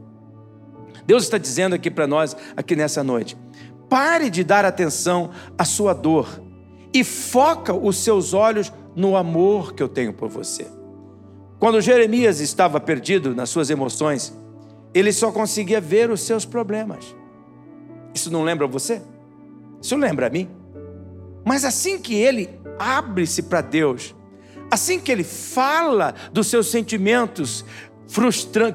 Deus 1.05 1.23
está 1.23 1.37
dizendo 1.37 1.75
aqui 1.75 1.91
para 1.91 2.07
nós, 2.07 2.35
aqui 2.55 2.75
nessa 2.75 3.03
noite: 3.03 3.37
pare 3.89 4.29
de 4.29 4.43
dar 4.43 4.65
atenção 4.65 5.31
à 5.57 5.65
sua 5.65 5.93
dor 5.93 6.41
e 6.93 7.03
foca 7.03 7.73
os 7.73 7.97
seus 7.97 8.33
olhos 8.33 8.71
no 8.95 9.15
amor 9.17 9.73
que 9.73 9.83
eu 9.83 9.89
tenho 9.89 10.13
por 10.13 10.29
você. 10.29 10.67
Quando 11.59 11.81
Jeremias 11.81 12.39
estava 12.39 12.79
perdido 12.79 13.35
nas 13.35 13.49
suas 13.49 13.69
emoções, 13.69 14.33
ele 14.93 15.11
só 15.11 15.31
conseguia 15.31 15.81
ver 15.81 16.09
os 16.09 16.21
seus 16.21 16.45
problemas. 16.45 17.15
Isso 18.13 18.31
não 18.31 18.43
lembra 18.43 18.65
você? 18.65 19.01
Isso 19.81 19.95
lembra 19.97 20.27
a 20.27 20.29
mim? 20.29 20.49
Mas 21.45 21.63
assim 21.63 21.99
que 21.99 22.15
ele 22.15 22.49
abre-se 22.79 23.43
para 23.43 23.61
Deus, 23.61 24.15
assim 24.71 24.99
que 24.99 25.11
ele 25.11 25.23
fala 25.23 26.15
dos 26.33 26.47
seus 26.47 26.67
sentimentos 26.67 27.63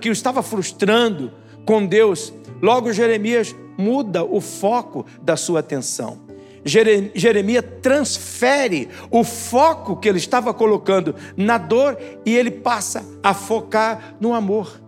que 0.00 0.08
o 0.08 0.12
estava 0.12 0.42
frustrando 0.42 1.32
com 1.66 1.84
Deus, 1.84 2.32
logo 2.62 2.92
Jeremias 2.92 3.54
muda 3.76 4.24
o 4.24 4.40
foco 4.40 5.04
da 5.20 5.36
sua 5.36 5.60
atenção. 5.60 6.30
Jeremias 6.64 7.64
transfere 7.80 8.88
o 9.10 9.24
foco 9.24 9.96
que 9.96 10.08
ele 10.08 10.18
estava 10.18 10.52
colocando 10.52 11.14
na 11.36 11.56
dor 11.56 11.98
e 12.24 12.36
ele 12.36 12.50
passa 12.50 13.04
a 13.22 13.32
focar 13.32 14.16
no 14.20 14.34
amor, 14.34 14.80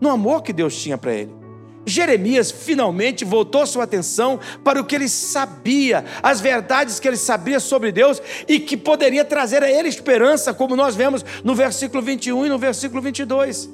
no 0.00 0.08
amor 0.08 0.42
que 0.42 0.52
Deus 0.52 0.80
tinha 0.80 0.96
para 0.96 1.12
ele. 1.12 1.35
Jeremias 1.86 2.50
finalmente 2.50 3.24
voltou 3.24 3.64
sua 3.64 3.84
atenção 3.84 4.40
para 4.64 4.80
o 4.80 4.84
que 4.84 4.96
ele 4.96 5.08
sabia, 5.08 6.04
as 6.20 6.40
verdades 6.40 6.98
que 6.98 7.06
ele 7.06 7.16
sabia 7.16 7.60
sobre 7.60 7.92
Deus 7.92 8.20
e 8.48 8.58
que 8.58 8.76
poderia 8.76 9.24
trazer 9.24 9.62
a 9.62 9.70
ele 9.70 9.88
esperança, 9.88 10.52
como 10.52 10.74
nós 10.74 10.96
vemos 10.96 11.24
no 11.44 11.54
versículo 11.54 12.02
21 12.02 12.46
e 12.46 12.48
no 12.48 12.58
versículo 12.58 13.00
22. 13.00 13.70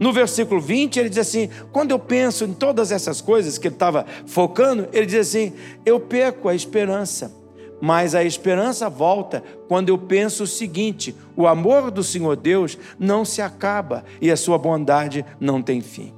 No 0.00 0.12
versículo 0.12 0.60
20, 0.60 0.98
ele 0.98 1.08
diz 1.08 1.18
assim: 1.18 1.50
quando 1.70 1.90
eu 1.90 1.98
penso 1.98 2.44
em 2.44 2.54
todas 2.54 2.90
essas 2.90 3.20
coisas 3.20 3.58
que 3.58 3.68
ele 3.68 3.74
estava 3.74 4.06
focando, 4.26 4.88
ele 4.92 5.06
diz 5.06 5.28
assim: 5.28 5.52
eu 5.84 6.00
perco 6.00 6.48
a 6.48 6.54
esperança. 6.54 7.36
Mas 7.80 8.14
a 8.14 8.24
esperança 8.24 8.88
volta 8.88 9.42
quando 9.68 9.88
eu 9.88 9.98
penso 9.98 10.44
o 10.44 10.46
seguinte: 10.46 11.14
o 11.36 11.46
amor 11.46 11.90
do 11.90 12.02
Senhor 12.02 12.36
Deus 12.36 12.78
não 12.98 13.24
se 13.24 13.42
acaba 13.42 14.04
e 14.20 14.30
a 14.30 14.36
sua 14.36 14.56
bondade 14.56 15.24
não 15.40 15.60
tem 15.60 15.80
fim. 15.80 16.17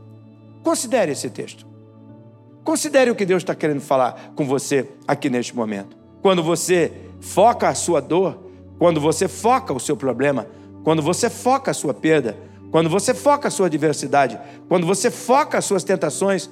Considere 0.63 1.13
esse 1.13 1.31
texto. 1.31 1.67
Considere 2.63 3.11
o 3.11 3.15
que 3.15 3.25
Deus 3.25 3.43
está 3.43 3.55
querendo 3.55 3.81
falar 3.81 4.33
com 4.35 4.47
você 4.47 4.89
aqui 5.07 5.31
neste 5.31 5.57
momento. 5.57 5.97
Quando 6.23 6.43
você 6.43 6.93
foca 7.21 7.69
a 7.69 7.75
sua 7.75 8.01
dor, 8.01 8.39
quando 8.79 9.01
você 9.01 9.27
foca 9.27 9.73
o 9.73 9.81
seu 9.81 9.97
problema, 9.97 10.47
quando 10.85 11.03
você 11.03 11.31
foca 11.31 11.71
a 11.71 11.75
sua 11.75 11.95
perda, 11.95 12.37
quando 12.71 12.89
você 12.89 13.15
foca 13.15 13.49
a 13.49 13.51
sua 13.51 13.67
adversidade, 13.67 14.39
quando 14.69 14.87
você 14.87 15.11
foca 15.11 15.59
as 15.59 15.65
suas 15.65 15.83
tentações, 15.83 16.49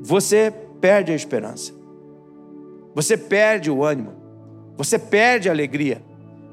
você 0.00 0.52
perde 0.80 1.12
a 1.12 1.14
esperança. 1.14 1.72
Você 2.94 3.16
perde 3.16 3.70
o 3.70 3.84
ânimo. 3.84 4.12
Você 4.76 4.98
perde 4.98 5.48
a 5.48 5.52
alegria. 5.52 6.02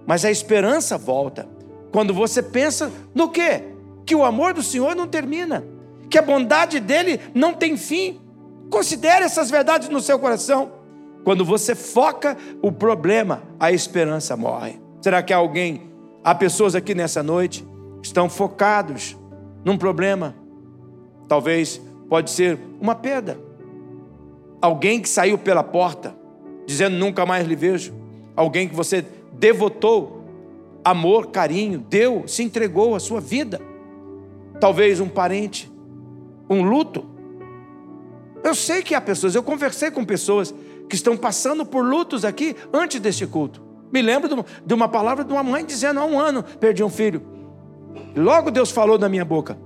Mas 0.06 0.24
a 0.24 0.32
esperança 0.32 0.98
volta 0.98 1.48
quando 1.92 2.14
você 2.14 2.42
pensa 2.42 2.92
no 3.14 3.30
quê? 3.30 3.64
Que 4.06 4.16
o 4.16 4.24
amor 4.24 4.54
do 4.54 4.64
Senhor 4.64 4.96
não 4.96 5.08
termina 5.08 5.64
que 6.10 6.18
a 6.18 6.22
bondade 6.22 6.80
dele 6.80 7.20
não 7.34 7.54
tem 7.54 7.78
fim. 7.78 8.20
Considere 8.70 9.26
essas 9.26 9.50
verdades 9.50 9.90
no 9.90 10.02
seu 10.02 10.20
coração. 10.20 10.72
Quando 11.24 11.44
você 11.44 11.76
foca 11.76 12.38
o 12.62 12.72
problema, 12.72 13.44
a 13.60 13.72
esperança 13.72 14.38
morre. 14.38 14.80
Será 15.02 15.22
que 15.22 15.34
há 15.34 15.38
alguém, 15.38 15.92
há 16.24 16.34
pessoas 16.34 16.76
aqui 16.76 16.96
nessa 16.96 17.22
noite, 17.22 17.66
estão 18.02 18.30
focados 18.30 19.18
num 19.64 19.78
problema? 19.78 20.36
Talvez 21.28 21.82
pode 22.10 22.32
ser 22.32 22.58
uma 22.80 22.96
perda. 22.96 23.40
Alguém 24.62 25.02
que 25.02 25.10
saiu 25.10 25.38
pela 25.38 25.64
porta, 25.64 26.16
dizendo 26.66 26.98
nunca 26.98 27.26
mais 27.26 27.46
lhe 27.46 27.56
vejo. 27.56 27.94
Alguém 28.36 28.68
que 28.68 28.76
você 28.76 29.06
devotou 29.34 30.24
amor, 30.84 31.28
carinho, 31.28 31.80
deu, 31.80 32.24
se 32.28 32.44
entregou 32.44 32.96
a 32.96 33.00
sua 33.00 33.20
vida. 33.20 33.60
Talvez 34.60 35.00
um 35.00 35.10
parente 35.10 35.70
um 36.50 36.62
luto. 36.64 37.06
Eu 38.44 38.56
sei 38.56 38.82
que 38.82 38.96
há 38.96 39.02
pessoas, 39.02 39.36
eu 39.36 39.44
conversei 39.44 39.92
com 39.92 40.06
pessoas 40.06 40.54
que 40.88 40.96
estão 40.96 41.18
passando 41.18 41.66
por 41.66 41.84
lutos 41.84 42.24
aqui 42.24 42.56
antes 42.74 43.00
deste 43.00 43.26
culto. 43.28 43.62
Me 43.92 44.02
lembro 44.02 44.46
de 44.66 44.74
uma 44.74 44.88
palavra 44.88 45.24
de 45.24 45.32
uma 45.32 45.44
mãe 45.44 45.66
dizendo: 45.66 46.00
há 46.00 46.06
um 46.06 46.20
ano 46.20 46.44
perdi 46.44 46.84
um 46.84 46.90
filho. 46.90 47.22
Logo 48.16 48.52
Deus 48.52 48.72
falou 48.72 48.98
na 48.98 49.10
minha 49.10 49.26
boca: 49.26 49.58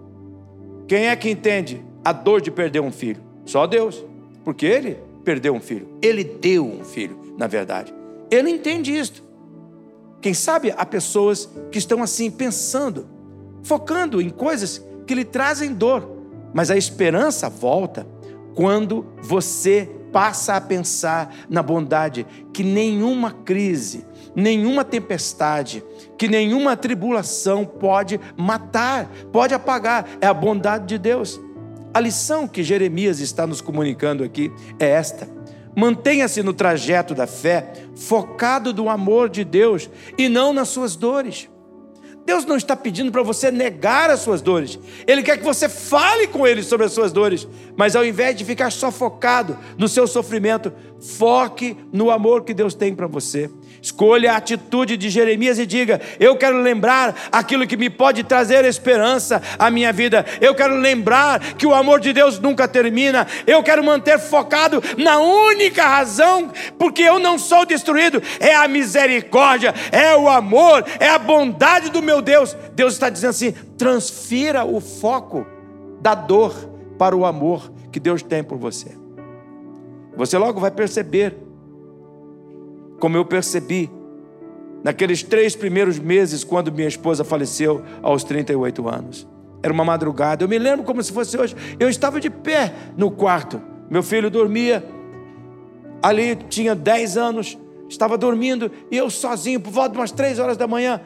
quem 0.88 1.08
é 1.08 1.16
que 1.16 1.30
entende 1.30 1.84
a 2.04 2.12
dor 2.12 2.42
de 2.42 2.52
perder 2.52 2.80
um 2.82 2.92
filho? 2.92 3.22
Só 3.46 3.66
Deus, 3.66 4.04
porque 4.44 4.66
Ele 4.66 4.98
perdeu 5.24 5.54
um 5.54 5.62
filho. 5.62 5.88
Ele 6.02 6.24
deu 6.24 6.66
um 6.66 6.84
filho, 6.84 7.36
na 7.38 7.48
verdade. 7.48 7.94
Ele 8.30 8.50
entende 8.50 8.96
isto. 8.96 9.24
Quem 10.22 10.34
sabe 10.34 10.74
há 10.76 10.86
pessoas 10.86 11.50
que 11.72 11.80
estão 11.80 12.04
assim 12.04 12.30
pensando, 12.30 13.08
focando 13.64 14.22
em 14.22 14.30
coisas 14.30 14.86
que 15.08 15.16
lhe 15.16 15.26
trazem 15.26 15.74
dor. 15.74 16.21
Mas 16.53 16.72
a 16.72 16.77
esperança 16.77 17.50
volta 17.50 18.05
quando 18.55 19.05
você 19.22 19.89
passa 20.12 20.55
a 20.55 20.62
pensar 20.62 21.34
na 21.50 21.63
bondade 21.63 22.25
que 22.53 22.63
nenhuma 22.63 23.31
crise, 23.31 24.05
nenhuma 24.36 24.84
tempestade, 24.84 25.84
que 26.17 26.27
nenhuma 26.27 26.75
tribulação 26.75 27.65
pode 27.65 28.20
matar, 28.38 29.10
pode 29.31 29.53
apagar. 29.53 30.05
É 30.20 30.27
a 30.27 30.34
bondade 30.34 30.86
de 30.86 30.98
Deus. 30.98 31.39
A 31.93 32.00
lição 32.00 32.48
que 32.48 32.63
Jeremias 32.63 33.20
está 33.20 33.46
nos 33.48 33.62
comunicando 33.62 34.24
aqui 34.24 34.51
é 34.79 34.89
esta: 34.89 35.27
mantenha-se 35.75 36.43
no 36.43 36.53
trajeto 36.53 37.15
da 37.15 37.27
fé, 37.27 37.72
focado 37.96 38.74
no 38.74 38.89
amor 38.89 39.29
de 39.29 39.43
Deus 39.43 39.89
e 40.17 40.27
não 40.29 40.53
nas 40.53 40.70
suas 40.70 40.96
dores. 40.96 41.50
Deus 42.25 42.46
não 42.46 42.56
está 42.56 42.75
pedindo 42.75 43.12
para 43.12 43.24
você 43.24 43.50
negar 43.50 44.10
as 44.10 44.20
suas 44.20 44.42
dores. 44.42 44.78
Ele 45.08 45.24
quer 45.24 45.38
que 45.38 45.44
você 45.44 45.68
fale 45.68 46.28
com 46.28 46.48
Ele 46.48 46.62
sobre 46.62 46.86
as 46.86 46.94
suas 46.94 47.12
dores. 47.12 47.48
Mas 47.75 47.96
ao 47.96 48.06
invés 48.06 48.36
de 48.36 48.46
ficar 48.46 48.72
só 48.72 48.92
focado 48.92 49.58
no 49.78 49.88
seu 49.88 50.06
sofrimento, 50.08 50.72
foque 51.00 51.75
no 51.92 52.12
amor 52.12 52.44
que 52.44 52.54
Deus 52.54 52.74
tem 52.74 52.94
para 52.94 53.08
você. 53.08 53.50
Escolha 53.82 54.34
a 54.34 54.38
atitude 54.38 54.96
de 54.96 55.10
Jeremias 55.10 55.58
e 55.58 55.66
diga: 55.66 56.00
Eu 56.20 56.36
quero 56.36 56.62
lembrar 56.62 57.16
aquilo 57.32 57.66
que 57.66 57.76
me 57.76 57.90
pode 57.90 58.24
trazer 58.24 58.64
esperança 58.64 59.42
à 59.58 59.72
minha 59.72 59.92
vida. 59.92 60.24
Eu 60.40 60.54
quero 60.54 60.76
lembrar 60.76 61.40
que 61.56 61.66
o 61.66 61.74
amor 61.74 62.00
de 62.00 62.14
Deus 62.14 62.38
nunca 62.38 62.68
termina. 62.68 63.26
Eu 63.48 63.64
quero 63.64 63.84
manter 63.84 64.20
focado 64.20 64.84
na 64.98 65.18
única 65.18 65.88
razão 65.88 66.52
porque 66.78 67.02
eu 67.02 67.18
não 67.18 67.40
sou 67.40 67.66
destruído. 67.66 68.22
É 68.40 68.56
a 68.56 68.68
misericórdia, 68.68 69.74
é 69.92 70.16
o 70.16 70.30
amor, 70.30 70.86
é 71.00 71.10
a 71.10 71.18
bondade 71.18 71.90
do 71.90 72.04
meu 72.04 72.22
Deus. 72.22 72.56
Deus 72.74 72.94
está 72.94 73.10
dizendo 73.10 73.32
assim: 73.32 73.52
transfira 73.80 74.64
o 74.64 74.80
foco 74.80 75.48
da 76.00 76.14
dor 76.14 76.54
para 77.00 77.16
o 77.16 77.26
amor 77.26 77.72
que 77.92 78.00
Deus 78.00 78.22
tem 78.22 78.44
por 78.44 78.60
você. 78.60 78.96
Você 80.16 80.38
logo 80.38 80.60
vai 80.60 80.70
perceber, 80.70 81.36
como 83.01 83.17
eu 83.17 83.25
percebi, 83.25 83.89
naqueles 84.84 85.24
três 85.24 85.55
primeiros 85.55 85.98
meses, 85.98 86.43
quando 86.43 86.72
minha 86.72 86.88
esposa 86.88 87.24
faleceu 87.24 87.84
aos 88.01 88.24
38 88.24 88.88
anos. 88.88 89.27
Era 89.63 89.74
uma 89.74 89.84
madrugada, 89.84 90.43
eu 90.43 90.48
me 90.48 90.60
lembro 90.60 90.86
como 90.86 91.01
se 91.01 91.12
fosse 91.12 91.36
hoje. 91.36 91.55
Eu 91.79 91.89
estava 91.89 92.20
de 92.20 92.29
pé 92.29 92.72
no 92.96 93.10
quarto, 93.10 93.60
meu 93.89 94.03
filho 94.03 94.29
dormia, 94.29 94.86
ali 96.01 96.36
tinha 96.36 96.75
10 96.75 97.17
anos, 97.17 97.58
estava 97.89 98.17
dormindo, 98.20 98.72
e 98.91 98.98
eu 98.98 99.10
sozinho, 99.10 99.60
por 99.60 99.72
volta 99.72 99.93
de 99.93 99.98
umas 99.98 100.12
três 100.12 100.38
horas 100.38 100.55
da 100.55 100.67
manhã, 100.67 101.01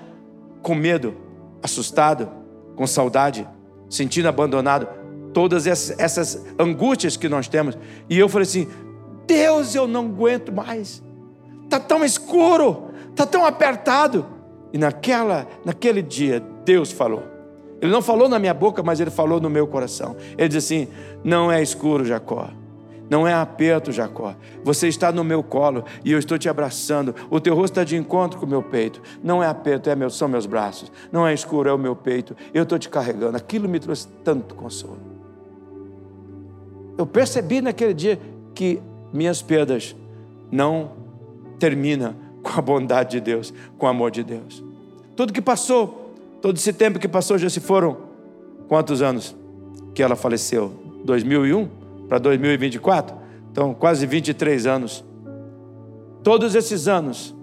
com 0.61 0.75
medo, 0.75 1.15
assustado, 1.63 2.29
com 2.75 2.85
saudade, 2.85 3.47
sentindo 3.89 4.27
abandonado, 4.27 4.85
todas 5.33 5.65
essas 5.65 6.45
angústias 6.59 7.15
que 7.15 7.29
nós 7.29 7.47
temos. 7.47 7.77
E 8.09 8.19
eu 8.19 8.27
falei 8.27 8.43
assim: 8.43 8.67
Deus, 9.25 9.75
eu 9.75 9.87
não 9.87 10.05
aguento 10.05 10.51
mais. 10.51 11.01
Está 11.65 11.79
tão 11.79 12.05
escuro, 12.05 12.91
está 13.10 13.25
tão 13.25 13.45
apertado. 13.45 14.25
E 14.72 14.77
naquela, 14.77 15.48
naquele 15.63 16.01
dia, 16.01 16.41
Deus 16.63 16.91
falou. 16.91 17.24
Ele 17.81 17.91
não 17.91 18.01
falou 18.01 18.29
na 18.29 18.39
minha 18.39 18.53
boca, 18.53 18.81
mas 18.81 19.00
ele 19.00 19.12
falou 19.12 19.39
no 19.39 19.50
meu 19.50 19.67
coração. 19.67 20.15
Ele 20.38 20.48
disse 20.48 20.74
assim: 20.74 20.88
Não 21.24 21.51
é 21.51 21.62
escuro, 21.62 22.05
Jacó. 22.05 22.50
Não 23.10 23.27
é 23.27 23.34
aperto, 23.34 23.91
Jacó. 23.91 24.36
Você 24.63 24.88
está 24.88 25.12
no 25.12 25.24
meu 25.24 25.43
colo 25.43 25.84
e 26.03 26.12
eu 26.12 26.17
estou 26.17 26.38
te 26.38 26.50
abraçando. 26.50 27.13
O 27.29 27.39
teu 27.39 27.53
rosto 27.53 27.74
está 27.74 27.84
de 27.84 27.95
encontro 27.95 28.39
com 28.39 28.45
o 28.45 28.50
meu 28.50 28.63
peito. 28.63 29.01
Não 29.24 29.43
é 29.43 29.48
aperto, 29.48 29.89
é 29.89 29.95
meu, 29.95 30.10
são 30.10 30.27
meus 30.27 30.45
braços. 30.45 30.91
Não 31.12 31.27
é 31.27 31.34
escuro, 31.34 31.69
é 31.69 31.74
o 31.74 31.77
meu 31.77 31.95
peito. 31.95 32.36
Eu 32.53 32.63
estou 32.63 32.79
te 32.79 32.89
carregando. 32.89 33.38
Aquilo 33.38 33.69
me 33.69 33.79
trouxe 33.79 34.07
tanto 34.24 34.55
consolo. 34.55 34.98
Eu 36.98 37.05
percebi 37.05 37.62
naquele 37.62 37.93
dia 37.93 38.19
que 38.55 38.81
minhas 39.13 39.41
perdas 39.41 39.95
não 40.51 41.04
terminam 41.65 42.15
com 42.43 42.60
a 42.60 42.62
bondade 42.62 43.12
de 43.12 43.19
Deus, 43.19 43.51
com 43.75 43.88
o 43.88 43.89
amor 43.89 44.12
de 44.12 44.24
Deus. 44.24 44.63
Tudo 45.15 45.34
que 45.34 45.41
passou, 45.41 46.13
todo 46.39 46.57
esse 46.57 46.72
tempo 46.72 47.00
que 47.00 47.07
passou, 47.07 47.39
já 47.39 47.50
se 47.50 47.60
foram 47.60 47.98
quantos 48.67 49.01
anos 49.01 49.36
que 49.95 50.03
ela 50.03 50.15
faleceu? 50.15 50.72
2001 51.03 51.67
para 52.07 52.19
2024? 52.19 53.17
Então, 53.51 53.74
quase 53.74 54.05
23 54.05 54.67
anos. 54.67 55.03
Todos 56.24 56.53
esses 56.53 56.88
anos, 56.88 57.36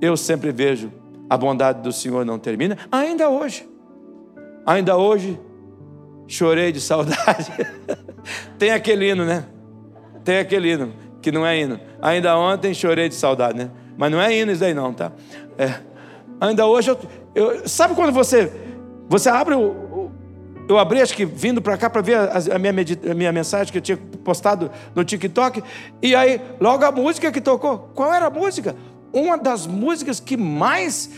eu 0.00 0.16
sempre 0.16 0.50
vejo 0.50 0.90
a 1.30 1.36
bondade 1.36 1.82
do 1.82 1.92
Senhor 1.92 2.24
não 2.24 2.38
termina, 2.38 2.76
ainda 2.90 3.28
hoje. 3.28 3.68
Ainda 4.66 4.96
hoje, 4.96 5.38
chorei 6.26 6.72
de 6.72 6.80
saudade. 6.80 7.52
Tem 8.58 8.72
aquele 8.72 9.10
hino, 9.10 9.24
né? 9.24 9.46
Tem 10.24 10.38
aquele 10.38 10.72
hino, 10.72 11.03
que 11.24 11.32
não 11.32 11.46
é 11.46 11.58
hino. 11.58 11.80
Ainda 12.02 12.36
ontem 12.36 12.74
chorei 12.74 13.08
de 13.08 13.14
saudade, 13.14 13.56
né? 13.56 13.70
Mas 13.96 14.12
não 14.12 14.20
é 14.20 14.36
hino 14.36 14.52
isso 14.52 14.62
aí 14.62 14.74
não, 14.74 14.92
tá? 14.92 15.10
É. 15.56 15.72
Ainda 16.38 16.66
hoje 16.66 16.90
eu, 16.90 16.98
eu, 17.34 17.66
Sabe 17.66 17.94
quando 17.94 18.12
você. 18.12 18.52
Você 19.08 19.30
abre 19.30 19.54
o. 19.54 20.10
Eu 20.68 20.78
abri, 20.78 21.00
acho 21.00 21.14
que 21.14 21.24
vindo 21.24 21.62
para 21.62 21.78
cá 21.78 21.88
para 21.88 22.02
ver 22.02 22.16
a, 22.16 22.36
a, 22.54 22.58
minha, 22.58 22.74
a 23.10 23.14
minha 23.14 23.32
mensagem 23.32 23.72
que 23.72 23.78
eu 23.78 23.82
tinha 23.82 23.96
postado 24.22 24.70
no 24.94 25.02
TikTok. 25.02 25.62
E 26.02 26.14
aí, 26.14 26.40
logo 26.60 26.84
a 26.84 26.92
música 26.92 27.32
que 27.32 27.40
tocou. 27.40 27.90
Qual 27.94 28.12
era 28.12 28.26
a 28.26 28.30
música? 28.30 28.76
Uma 29.10 29.38
das 29.38 29.66
músicas 29.66 30.20
que 30.20 30.36
mais 30.36 31.10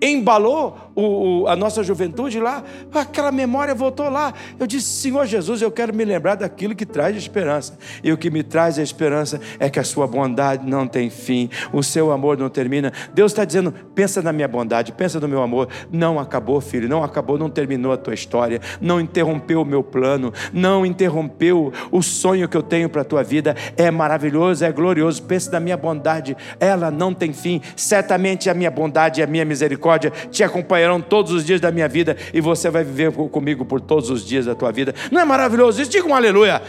embalou 0.00 0.87
o, 0.98 1.42
o, 1.42 1.46
a 1.46 1.54
nossa 1.54 1.84
juventude 1.84 2.40
lá, 2.40 2.64
aquela 2.92 3.30
memória 3.30 3.72
voltou 3.72 4.08
lá. 4.08 4.34
Eu 4.58 4.66
disse: 4.66 4.88
Senhor 4.88 5.24
Jesus, 5.26 5.62
eu 5.62 5.70
quero 5.70 5.94
me 5.94 6.04
lembrar 6.04 6.34
daquilo 6.34 6.74
que 6.74 6.84
traz 6.84 7.16
esperança. 7.16 7.78
E 8.02 8.10
o 8.12 8.18
que 8.18 8.28
me 8.28 8.42
traz 8.42 8.80
a 8.80 8.82
esperança 8.82 9.40
é 9.60 9.70
que 9.70 9.78
a 9.78 9.84
sua 9.84 10.08
bondade 10.08 10.68
não 10.68 10.88
tem 10.88 11.08
fim, 11.08 11.48
o 11.72 11.84
seu 11.84 12.10
amor 12.10 12.36
não 12.36 12.48
termina. 12.48 12.92
Deus 13.14 13.30
está 13.30 13.44
dizendo: 13.44 13.72
pensa 13.94 14.20
na 14.20 14.32
minha 14.32 14.48
bondade, 14.48 14.90
pensa 14.90 15.20
no 15.20 15.28
meu 15.28 15.40
amor. 15.40 15.68
Não 15.92 16.18
acabou, 16.18 16.60
filho, 16.60 16.88
não 16.88 17.04
acabou, 17.04 17.38
não 17.38 17.48
terminou 17.48 17.92
a 17.92 17.96
tua 17.96 18.14
história, 18.14 18.60
não 18.80 19.00
interrompeu 19.00 19.62
o 19.62 19.64
meu 19.64 19.84
plano, 19.84 20.32
não 20.52 20.84
interrompeu 20.84 21.72
o 21.92 22.02
sonho 22.02 22.48
que 22.48 22.56
eu 22.56 22.62
tenho 22.62 22.88
para 22.88 23.02
a 23.02 23.04
tua 23.04 23.22
vida. 23.22 23.54
É 23.76 23.88
maravilhoso, 23.88 24.64
é 24.64 24.72
glorioso. 24.72 25.22
Pensa 25.22 25.52
na 25.52 25.60
minha 25.60 25.76
bondade, 25.76 26.36
ela 26.58 26.90
não 26.90 27.14
tem 27.14 27.32
fim. 27.32 27.60
Certamente 27.76 28.50
a 28.50 28.54
minha 28.54 28.70
bondade 28.70 29.20
e 29.20 29.22
a 29.22 29.26
minha 29.28 29.44
misericórdia 29.44 30.10
te 30.30 30.42
acompanharão 30.42 30.87
acompanharão 30.88 31.00
todos 31.00 31.32
os 31.32 31.44
dias 31.44 31.60
da 31.60 31.70
minha 31.70 31.88
vida 31.88 32.16
e 32.32 32.40
você 32.40 32.70
vai 32.70 32.82
viver 32.82 33.12
comigo 33.12 33.64
por 33.64 33.80
todos 33.80 34.10
os 34.10 34.24
dias 34.24 34.46
da 34.46 34.54
tua 34.54 34.72
vida. 34.72 34.94
Não 35.12 35.20
é 35.20 35.24
maravilhoso 35.24 35.80
isso? 35.82 35.90
Diga 35.90 36.06
um 36.06 36.14
aleluia. 36.14 36.62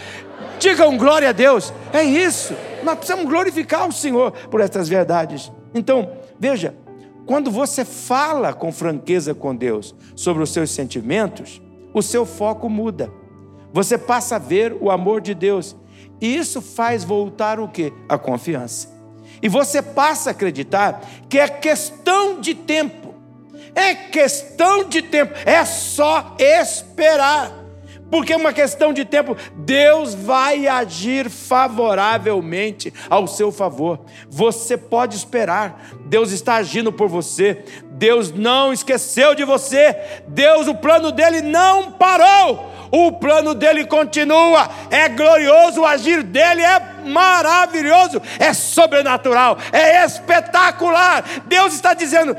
Diga 0.59 0.87
um 0.87 0.97
glória 0.97 1.29
a 1.29 1.31
Deus. 1.31 1.73
É 1.93 2.03
isso. 2.03 2.53
Nós 2.83 2.95
precisamos 2.95 3.25
glorificar 3.25 3.87
o 3.87 3.91
Senhor 3.91 4.31
por 4.49 4.59
estas 4.59 4.89
verdades. 4.89 5.51
Então, 5.73 6.11
veja, 6.37 6.75
quando 7.25 7.49
você 7.49 7.85
fala 7.85 8.53
com 8.53 8.71
franqueza 8.71 9.33
com 9.33 9.55
Deus 9.55 9.95
sobre 10.15 10.43
os 10.43 10.49
seus 10.49 10.71
sentimentos, 10.71 11.61
o 11.93 12.01
seu 12.01 12.25
foco 12.25 12.69
muda. 12.69 13.11
Você 13.71 13.97
passa 13.97 14.35
a 14.35 14.39
ver 14.39 14.75
o 14.79 14.91
amor 14.91 15.21
de 15.21 15.33
Deus. 15.33 15.75
E 16.21 16.35
isso 16.35 16.61
faz 16.61 17.03
voltar 17.03 17.59
o 17.59 17.67
que? 17.67 17.93
A 18.09 18.17
confiança. 18.17 18.89
E 19.41 19.47
você 19.47 19.81
passa 19.81 20.29
a 20.29 20.31
acreditar 20.31 21.01
que 21.29 21.39
é 21.39 21.47
questão 21.47 22.41
de 22.41 22.53
tempo 22.53 23.08
é 23.75 23.93
questão 23.93 24.83
de 24.83 25.01
tempo, 25.01 25.33
é 25.45 25.63
só 25.65 26.35
esperar. 26.39 27.59
Porque 28.09 28.33
é 28.33 28.37
uma 28.37 28.51
questão 28.51 28.91
de 28.91 29.05
tempo, 29.05 29.37
Deus 29.55 30.15
vai 30.15 30.67
agir 30.67 31.29
favoravelmente 31.29 32.91
ao 33.09 33.27
seu 33.27 33.51
favor. 33.51 33.99
Você 34.27 34.75
pode 34.75 35.15
esperar, 35.15 35.79
Deus 36.05 36.31
está 36.31 36.55
agindo 36.55 36.91
por 36.91 37.07
você, 37.07 37.63
Deus 37.91 38.31
não 38.31 38.73
esqueceu 38.73 39.35
de 39.35 39.43
você, 39.43 39.95
Deus, 40.27 40.67
o 40.67 40.73
plano 40.73 41.11
dele 41.11 41.41
não 41.41 41.91
parou, 41.91 42.67
o 42.91 43.11
plano 43.11 43.53
dele 43.53 43.85
continua, 43.85 44.67
é 44.89 45.07
glorioso, 45.09 45.81
o 45.81 45.85
agir 45.85 46.23
dele 46.23 46.63
é 46.63 46.79
maravilhoso, 47.05 48.19
é 48.39 48.53
sobrenatural, 48.53 49.57
é 49.71 50.03
espetacular. 50.03 51.23
Deus 51.45 51.75
está 51.75 51.93
dizendo: 51.93 52.35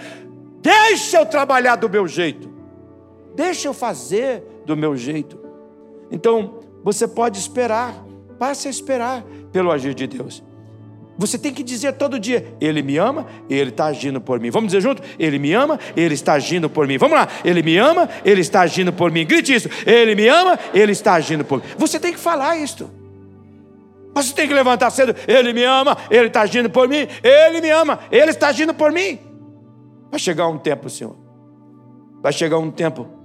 Deixa 0.61 1.18
eu 1.18 1.27
trabalhar 1.27 1.77
do 1.77 1.88
meu 1.88 2.07
jeito. 2.07 2.51
Deixa 3.35 3.68
eu 3.68 3.75
fazer 3.75 4.42
do 4.66 4.77
meu 4.77 4.96
jeito. 4.96 5.38
Então, 6.11 6.61
você 6.83 7.07
pode 7.07 7.38
esperar. 7.38 7.94
Passe 8.38 8.68
a 8.68 8.70
esperar 8.70 9.23
pelo 9.53 9.70
agir 9.70 9.94
de 9.94 10.07
Deus. 10.07 10.42
Você 11.18 11.37
tem 11.37 11.53
que 11.53 11.62
dizer 11.62 11.92
todo 11.92 12.18
dia: 12.18 12.55
Ele 12.59 12.83
me 12.83 12.96
ama, 12.96 13.27
Ele 13.49 13.68
está 13.68 13.87
agindo 13.87 14.20
por 14.20 14.40
mim. 14.40 14.51
Vamos 14.51 14.73
dizer 14.73 14.81
junto? 14.81 15.03
Ele 15.18 15.38
me 15.38 15.53
ama, 15.53 15.79
Ele 15.94 16.14
está 16.14 16.33
agindo 16.33 16.70
por 16.70 16.87
mim. 16.87 16.96
Vamos 16.96 17.18
lá. 17.18 17.29
Ele 17.44 17.62
me 17.62 17.77
ama, 17.77 18.09
Ele 18.25 18.40
está 18.40 18.62
agindo 18.62 18.92
por 18.92 19.11
mim. 19.11 19.27
Grite 19.27 19.55
isso. 19.55 19.68
Ele 19.87 20.14
me 20.14 20.27
ama, 20.27 20.59
Ele 20.73 20.92
está 20.92 21.14
agindo 21.14 21.44
por 21.44 21.59
mim. 21.59 21.64
Você 21.77 22.01
tem 22.01 22.12
que 22.12 22.18
falar 22.18 22.57
isto. 22.57 22.90
Você 24.14 24.35
tem 24.35 24.49
que 24.49 24.55
levantar 24.55 24.90
cedo. 24.90 25.14
Ele 25.29 25.53
me 25.53 25.62
ama, 25.62 25.96
Ele 26.11 26.29
está 26.29 26.40
agindo 26.40 26.70
por 26.70 26.88
mim. 26.88 27.07
Ele 27.23 27.61
me 27.61 27.70
ama, 27.70 28.01
Ele 28.11 28.31
está 28.31 28.49
agindo 28.49 28.73
por 28.73 28.90
mim. 28.90 29.30
Vai 30.11 30.18
chegar 30.18 30.49
um 30.49 30.59
tempo, 30.59 30.90
Senhor. 30.90 31.16
Vai 32.23 32.33
chegar 32.33 32.59
um 32.59 32.70
tempo 32.70 33.20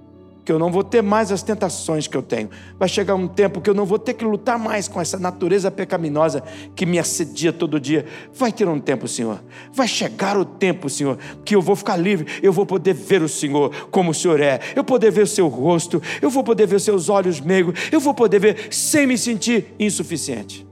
que 0.46 0.52
eu 0.52 0.60
não 0.60 0.72
vou 0.72 0.84
ter 0.84 1.02
mais 1.02 1.32
as 1.32 1.42
tentações 1.42 2.08
que 2.08 2.16
eu 2.16 2.22
tenho. 2.22 2.50
Vai 2.78 2.88
chegar 2.88 3.16
um 3.16 3.28
tempo 3.28 3.60
que 3.60 3.70
eu 3.70 3.74
não 3.74 3.84
vou 3.84 3.98
ter 3.98 4.14
que 4.14 4.24
lutar 4.24 4.60
mais 4.60 4.88
com 4.88 5.02
essa 5.02 5.18
natureza 5.18 5.72
pecaminosa 5.72 6.44
que 6.76 6.86
me 6.86 7.00
assedia 7.00 7.52
todo 7.52 7.80
dia. 7.80 8.06
Vai 8.32 8.52
ter 8.52 8.68
um 8.68 8.80
tempo, 8.80 9.08
Senhor. 9.08 9.44
Vai 9.74 9.88
chegar 9.88 10.38
o 10.38 10.46
tempo, 10.46 10.88
Senhor, 10.88 11.18
que 11.44 11.56
eu 11.56 11.62
vou 11.64 11.76
ficar 11.76 11.98
livre. 11.98 12.28
Eu 12.44 12.54
vou 12.54 12.66
poder 12.66 12.94
ver 12.94 13.24
o 13.24 13.28
Senhor 13.28 13.88
como 13.90 14.12
o 14.12 14.14
Senhor 14.14 14.40
é. 14.40 14.60
Eu 14.76 14.84
poder 14.84 15.12
ver 15.12 15.24
o 15.24 15.28
seu 15.28 15.48
rosto. 15.48 16.00
Eu 16.22 16.30
vou 16.30 16.44
poder 16.44 16.68
ver 16.68 16.76
os 16.76 16.84
seus 16.84 17.10
olhos 17.10 17.42
meigos. 17.42 17.90
Eu 17.92 18.00
vou 18.00 18.14
poder 18.14 18.40
ver 18.40 18.68
sem 18.72 19.08
me 19.08 19.18
sentir 19.18 19.74
insuficiente. 19.80 20.66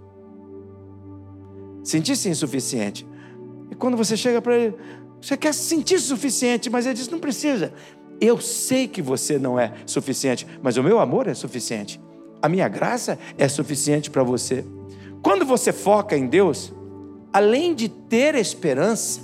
Sentir-se 1.83 2.29
insuficiente. 2.29 3.07
E 3.71 3.75
quando 3.75 3.97
você 3.97 4.15
chega 4.15 4.39
para 4.39 4.55
ele, 4.55 4.75
você 5.23 5.37
quer 5.37 5.53
se 5.53 5.63
sentir 5.63 5.99
suficiente, 6.01 6.69
mas 6.69 6.85
ele 6.85 6.95
diz: 6.95 7.07
não 7.07 7.17
precisa. 7.17 7.73
Eu 8.19 8.41
sei 8.41 8.89
que 8.89 9.01
você 9.01 9.39
não 9.39 9.57
é 9.57 9.71
suficiente, 9.85 10.45
mas 10.61 10.75
o 10.75 10.83
meu 10.83 10.99
amor 10.99 11.27
é 11.27 11.33
suficiente. 11.33 11.99
A 12.41 12.49
minha 12.49 12.67
graça 12.67 13.17
é 13.37 13.47
suficiente 13.47 14.09
para 14.09 14.21
você. 14.21 14.65
Quando 15.21 15.45
você 15.45 15.71
foca 15.71 16.17
em 16.17 16.27
Deus, 16.27 16.73
além 17.31 17.73
de 17.73 17.87
ter 17.87 18.35
esperança, 18.35 19.21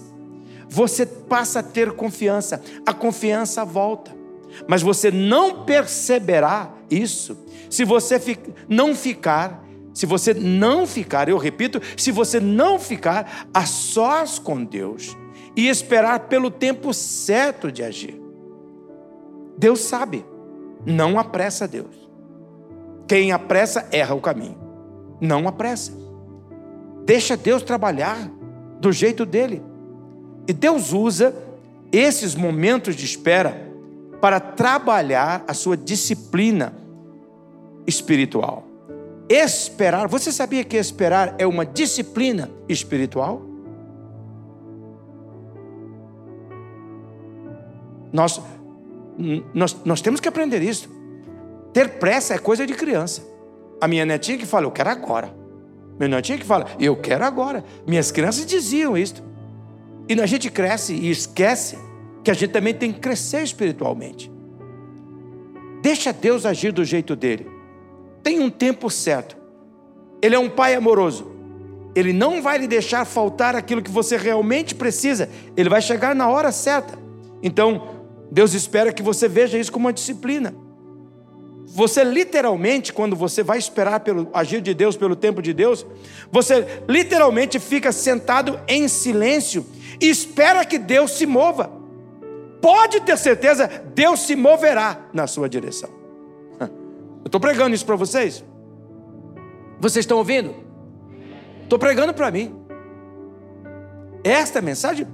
você 0.70 1.06
passa 1.06 1.60
a 1.60 1.64
ter 1.64 1.92
confiança. 1.92 2.62
A 2.86 2.94
confiança 2.94 3.66
volta. 3.66 4.16
Mas 4.70 4.82
você 4.82 5.12
não 5.12 5.66
perceberá 5.66 6.74
isso 6.90 7.38
se 7.70 7.84
você 7.84 8.20
não 8.70 8.96
ficar, 8.96 9.66
se 9.94 10.06
você 10.06 10.34
não 10.34 10.88
ficar, 10.88 11.28
eu 11.28 11.38
repito, 11.38 11.82
se 11.98 12.10
você 12.10 12.40
não 12.40 12.80
ficar 12.80 13.50
a 13.54 13.66
sós 13.66 14.40
com 14.40 14.64
Deus 14.64 15.16
e 15.56 15.68
esperar 15.68 16.28
pelo 16.28 16.50
tempo 16.50 16.94
certo 16.94 17.72
de 17.72 17.84
agir. 17.84 18.20
Deus 19.58 19.82
sabe, 19.82 20.26
não 20.86 21.20
apressa 21.20 21.68
Deus. 21.68 22.10
Quem 23.08 23.32
apressa 23.32 23.88
erra 23.92 24.16
o 24.16 24.22
caminho. 24.22 24.58
Não 25.20 25.48
apressa. 25.48 25.92
Deixa 27.06 27.36
Deus 27.36 27.64
trabalhar 27.64 28.30
do 28.80 28.92
jeito 28.92 29.26
dele. 29.26 29.62
E 30.48 30.54
Deus 30.54 30.94
usa 30.94 31.36
esses 31.92 32.36
momentos 32.36 32.96
de 32.96 33.04
espera 33.04 33.70
para 34.22 34.40
trabalhar 34.40 35.44
a 35.48 35.54
sua 35.54 35.76
disciplina 35.76 36.74
espiritual. 37.88 38.66
Esperar, 39.28 40.08
você 40.08 40.32
sabia 40.32 40.64
que 40.64 40.78
esperar 40.78 41.36
é 41.38 41.46
uma 41.46 41.66
disciplina 41.66 42.50
espiritual? 42.68 43.49
Nós, 48.12 48.42
nós, 49.54 49.78
nós 49.86 50.02
temos 50.02 50.20
que 50.20 50.28
aprender 50.28 50.62
isso. 50.62 50.90
Ter 51.74 52.00
pressa 52.00 52.34
é 52.34 52.38
coisa 52.38 52.66
de 52.66 52.74
criança. 52.74 53.24
A 53.80 53.88
minha 53.88 54.06
netinha 54.06 54.38
que 54.38 54.46
fala, 54.46 54.66
eu 54.66 54.72
quero 54.72 54.90
agora. 54.90 55.34
Meu 56.00 56.10
netinho 56.10 56.40
que 56.40 56.46
fala, 56.46 56.68
eu 56.80 56.96
quero 56.96 57.24
agora. 57.24 57.64
Minhas 57.86 58.12
crianças 58.12 58.46
diziam 58.46 58.98
isso. 58.98 59.24
E 60.08 60.20
a 60.20 60.26
gente 60.26 60.50
cresce 60.50 60.94
e 60.94 61.10
esquece 61.10 61.78
que 62.24 62.32
a 62.32 62.34
gente 62.34 62.52
também 62.52 62.74
tem 62.74 62.92
que 62.92 63.00
crescer 63.00 63.44
espiritualmente. 63.44 64.32
Deixa 65.82 66.12
Deus 66.12 66.46
agir 66.46 66.72
do 66.72 66.84
jeito 66.84 67.16
dele. 67.16 67.50
Tem 68.24 68.40
um 68.40 68.50
tempo 68.50 68.90
certo. 68.90 69.38
Ele 70.22 70.36
é 70.36 70.40
um 70.40 70.50
pai 70.50 70.76
amoroso. 70.76 71.32
Ele 71.96 72.14
não 72.14 72.42
vai 72.42 72.58
lhe 72.58 72.68
deixar 72.68 73.06
faltar 73.06 73.56
aquilo 73.56 73.82
que 73.82 73.92
você 73.92 74.18
realmente 74.18 74.76
precisa. 74.76 75.30
Ele 75.56 75.70
vai 75.70 75.82
chegar 75.82 76.16
na 76.16 76.28
hora 76.30 76.52
certa. 76.52 76.98
Então, 77.42 77.99
Deus 78.32 78.54
espera 78.54 78.94
que 78.94 79.02
você 79.02 79.28
veja 79.28 79.58
isso 79.58 79.72
como 79.72 79.86
uma 79.86 79.94
disciplina. 79.94 80.54
Você 81.66 82.04
literalmente, 82.04 82.92
quando 82.92 83.16
você 83.16 83.44
vai 83.44 83.58
esperar 83.58 84.00
pelo 84.00 84.28
agir 84.34 84.60
de 84.60 84.74
Deus, 84.74 84.98
pelo 84.98 85.16
tempo 85.16 85.42
de 85.42 85.54
Deus, 85.54 85.86
você 86.32 86.84
literalmente 86.88 87.60
fica 87.60 87.92
sentado 87.92 88.60
em 88.68 88.88
silêncio 88.88 89.66
e 90.02 90.10
espera 90.10 90.66
que 90.66 90.80
Deus 90.80 91.12
se 91.12 91.26
mova. 91.26 91.72
Pode 92.62 93.02
ter 93.02 93.18
certeza, 93.18 93.68
Deus 93.94 94.22
se 94.22 94.36
moverá 94.36 95.10
na 95.14 95.28
sua 95.28 95.48
direção. 95.48 95.90
Eu 96.60 97.28
estou 97.28 97.40
pregando 97.40 97.76
isso 97.76 97.86
para 97.86 97.96
vocês. 97.96 98.44
Vocês 99.80 100.04
estão 100.04 100.18
ouvindo? 100.18 100.56
Estou 101.64 101.78
pregando 101.78 102.14
para 102.14 102.32
mim. 102.32 102.56
Esta 104.24 104.62
mensagem 104.62 105.08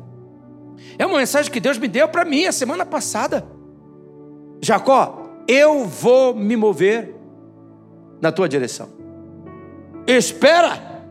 é 0.97 1.05
uma 1.05 1.17
mensagem 1.17 1.51
que 1.51 1.59
Deus 1.59 1.77
me 1.77 1.87
deu 1.87 2.07
para 2.07 2.25
mim 2.25 2.45
a 2.45 2.51
semana 2.51 2.85
passada. 2.85 3.45
Jacó, 4.61 5.25
eu 5.47 5.85
vou 5.85 6.33
me 6.35 6.55
mover 6.55 7.15
na 8.21 8.31
tua 8.31 8.47
direção. 8.47 8.89
Espera. 10.07 11.03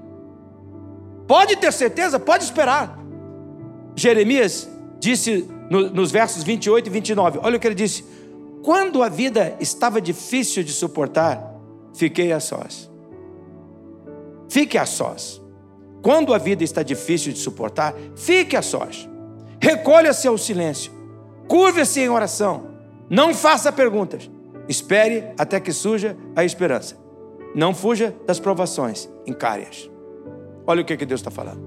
Pode 1.27 1.57
ter 1.57 1.73
certeza, 1.73 2.19
pode 2.19 2.45
esperar. 2.45 2.99
Jeremias 3.97 4.69
disse 4.99 5.49
no, 5.71 5.91
nos 5.91 6.11
versos 6.11 6.43
28 6.43 6.87
e 6.87 6.91
29, 6.91 7.39
olha 7.43 7.57
o 7.57 7.61
que 7.61 7.67
ele 7.67 7.75
disse: 7.75 8.05
Quando 8.63 9.03
a 9.03 9.09
vida 9.09 9.57
estava 9.61 10.01
difícil 10.01 10.63
de 10.63 10.73
suportar, 10.73 11.55
fiquei 11.95 12.33
a 12.33 12.41
sós. 12.41 12.91
Fique 14.49 14.77
a 14.77 14.87
sós. 14.87 15.41
Quando 16.03 16.35
a 16.35 16.39
vida 16.39 16.63
está 16.63 16.83
difícil 16.83 17.33
de 17.33 17.39
suportar, 17.39 17.95
fique 18.15 18.57
a 18.57 18.63
sós. 18.63 19.09
Recolha-se 19.65 20.29
ao 20.29 20.37
silêncio. 20.37 20.93
Curve-se 21.49 21.99
em 21.99 22.11
oração. 22.11 22.67
Não 23.09 23.33
faça 23.33 23.73
perguntas. 23.73 24.31
Espere 24.69 25.33
até 25.39 25.59
que 25.59 25.73
surja 25.73 26.15
a 26.37 26.45
esperança. 26.45 26.99
Não 27.55 27.75
fuja 27.75 28.15
das 28.27 28.39
provações, 28.39 29.09
encare-as. 29.27 29.89
Olha 30.67 30.83
o 30.83 30.85
que, 30.85 30.99
que 30.99 31.07
Deus 31.07 31.21
está 31.21 31.31
falando. 31.31 31.63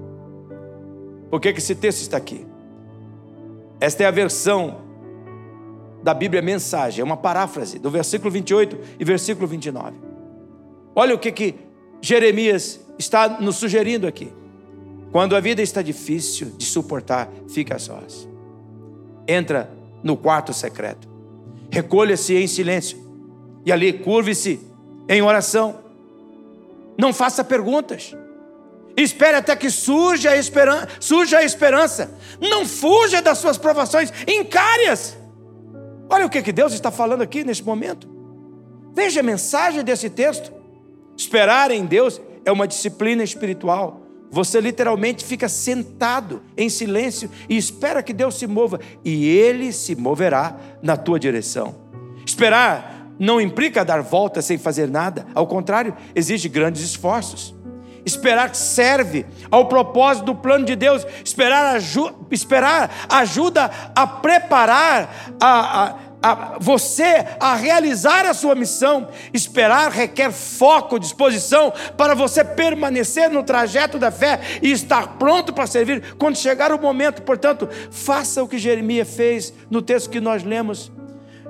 Por 1.28 1.40
que, 1.40 1.52
que 1.52 1.58
esse 1.58 1.74
texto 1.74 2.02
está 2.02 2.16
aqui? 2.16 2.46
Esta 3.80 4.04
é 4.04 4.06
a 4.06 4.12
versão 4.12 4.80
da 6.00 6.14
Bíblia 6.14 6.40
Mensagem, 6.40 7.00
é 7.00 7.04
uma 7.04 7.16
paráfrase 7.16 7.80
do 7.80 7.90
versículo 7.90 8.30
28 8.30 8.78
e 9.00 9.04
versículo 9.04 9.48
29. 9.48 9.96
Olha 10.94 11.16
o 11.16 11.18
que, 11.18 11.32
que 11.32 11.56
Jeremias 12.00 12.78
está 12.96 13.40
nos 13.40 13.56
sugerindo 13.56 14.06
aqui. 14.06 14.32
Quando 15.10 15.34
a 15.34 15.40
vida 15.40 15.62
está 15.62 15.80
difícil 15.82 16.52
de 16.56 16.66
suportar, 16.66 17.28
fica 17.48 17.76
a 17.76 17.78
sós. 17.78 18.28
Entra 19.26 19.70
no 20.02 20.16
quarto 20.16 20.52
secreto. 20.52 21.08
Recolha-se 21.70 22.34
em 22.34 22.46
silêncio. 22.46 22.98
E 23.64 23.72
ali 23.72 23.92
curve-se 23.92 24.60
em 25.08 25.22
oração. 25.22 25.80
Não 26.98 27.12
faça 27.12 27.42
perguntas. 27.42 28.14
Espere 28.96 29.36
até 29.36 29.54
que 29.54 29.70
surja 29.70 30.30
a, 30.30 30.36
esperança, 30.36 30.88
surja 30.98 31.38
a 31.38 31.44
esperança. 31.44 32.10
Não 32.40 32.66
fuja 32.66 33.22
das 33.22 33.38
suas 33.38 33.56
provações, 33.56 34.12
encare-as. 34.26 35.16
Olha 36.10 36.26
o 36.26 36.30
que, 36.30 36.42
que 36.42 36.52
Deus 36.52 36.72
está 36.72 36.90
falando 36.90 37.22
aqui 37.22 37.44
nesse 37.44 37.62
momento. 37.62 38.08
Veja 38.94 39.20
a 39.20 39.22
mensagem 39.22 39.84
desse 39.84 40.10
texto. 40.10 40.52
Esperar 41.16 41.70
em 41.70 41.86
Deus 41.86 42.20
é 42.44 42.50
uma 42.50 42.66
disciplina 42.66 43.22
espiritual. 43.22 44.07
Você 44.30 44.60
literalmente 44.60 45.24
fica 45.24 45.48
sentado 45.48 46.42
em 46.56 46.68
silêncio 46.68 47.30
e 47.48 47.56
espera 47.56 48.02
que 48.02 48.12
Deus 48.12 48.38
se 48.38 48.46
mova, 48.46 48.78
e 49.04 49.26
Ele 49.26 49.72
se 49.72 49.96
moverá 49.96 50.56
na 50.82 50.96
tua 50.96 51.18
direção. 51.18 51.74
Esperar 52.26 53.08
não 53.18 53.40
implica 53.40 53.84
dar 53.84 54.02
volta 54.02 54.40
sem 54.40 54.58
fazer 54.58 54.88
nada, 54.88 55.26
ao 55.34 55.46
contrário, 55.46 55.96
exige 56.14 56.48
grandes 56.48 56.82
esforços. 56.82 57.54
Esperar 58.04 58.54
serve 58.54 59.26
ao 59.50 59.66
propósito 59.66 60.26
do 60.26 60.34
plano 60.34 60.64
de 60.64 60.76
Deus, 60.76 61.06
esperar, 61.24 61.76
aju 61.76 62.26
esperar 62.30 62.90
ajuda 63.08 63.70
a 63.94 64.06
preparar 64.06 65.34
a, 65.40 65.84
a 65.84 65.94
a 66.22 66.56
você 66.60 67.24
a 67.38 67.54
realizar 67.54 68.26
a 68.26 68.34
sua 68.34 68.54
missão. 68.54 69.08
Esperar 69.32 69.90
requer 69.90 70.32
foco, 70.32 70.98
disposição 70.98 71.72
para 71.96 72.14
você 72.14 72.44
permanecer 72.44 73.30
no 73.30 73.42
trajeto 73.42 73.98
da 73.98 74.10
fé 74.10 74.40
e 74.62 74.70
estar 74.70 75.18
pronto 75.18 75.52
para 75.52 75.66
servir 75.66 76.14
quando 76.18 76.36
chegar 76.36 76.72
o 76.72 76.80
momento. 76.80 77.22
Portanto, 77.22 77.68
faça 77.90 78.42
o 78.42 78.48
que 78.48 78.58
Jeremias 78.58 79.08
fez 79.08 79.52
no 79.70 79.82
texto 79.82 80.10
que 80.10 80.20
nós 80.20 80.42
lemos. 80.42 80.90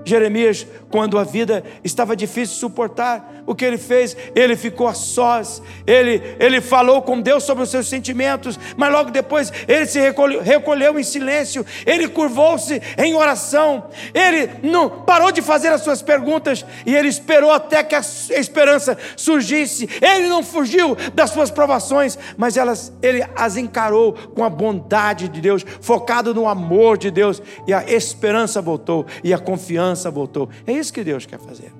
Jeremias, 0.08 0.66
quando 0.90 1.18
a 1.18 1.24
vida 1.24 1.64
estava 1.84 2.16
difícil 2.16 2.54
de 2.54 2.60
suportar, 2.60 3.42
o 3.46 3.54
que 3.54 3.64
ele 3.64 3.78
fez? 3.78 4.16
Ele 4.34 4.56
ficou 4.56 4.86
a 4.86 4.94
sós, 4.94 5.62
ele, 5.86 6.22
ele 6.38 6.60
falou 6.60 7.02
com 7.02 7.20
Deus 7.20 7.44
sobre 7.44 7.64
os 7.64 7.70
seus 7.70 7.88
sentimentos, 7.88 8.58
mas 8.76 8.92
logo 8.92 9.10
depois 9.10 9.52
ele 9.66 9.86
se 9.86 9.98
recolheu, 9.98 10.42
recolheu 10.42 10.98
em 10.98 11.02
silêncio, 11.02 11.64
ele 11.86 12.08
curvou-se 12.08 12.80
em 12.96 13.14
oração, 13.14 13.84
ele 14.14 14.50
não 14.62 14.88
parou 14.88 15.32
de 15.32 15.42
fazer 15.42 15.68
as 15.68 15.82
suas 15.82 16.02
perguntas 16.02 16.64
e 16.84 16.94
ele 16.94 17.08
esperou 17.08 17.50
até 17.50 17.82
que 17.82 17.94
a 17.94 18.00
esperança 18.00 18.96
surgisse. 19.16 19.88
Ele 20.00 20.28
não 20.28 20.42
fugiu 20.42 20.96
das 21.14 21.30
suas 21.30 21.50
provações, 21.50 22.18
mas 22.36 22.56
elas, 22.56 22.92
ele 23.02 23.24
as 23.34 23.56
encarou 23.56 24.12
com 24.12 24.44
a 24.44 24.50
bondade 24.50 25.28
de 25.28 25.40
Deus, 25.40 25.64
focado 25.80 26.34
no 26.34 26.48
amor 26.48 26.96
de 26.98 27.10
Deus, 27.10 27.42
e 27.66 27.72
a 27.72 27.84
esperança 27.90 28.60
voltou 28.60 29.06
e 29.24 29.32
a 29.32 29.38
confiança 29.38 29.97
esperança 29.98 30.10
voltou. 30.10 30.48
É 30.66 30.72
isso 30.72 30.92
que 30.92 31.02
Deus 31.02 31.26
quer 31.26 31.38
fazer. 31.38 31.72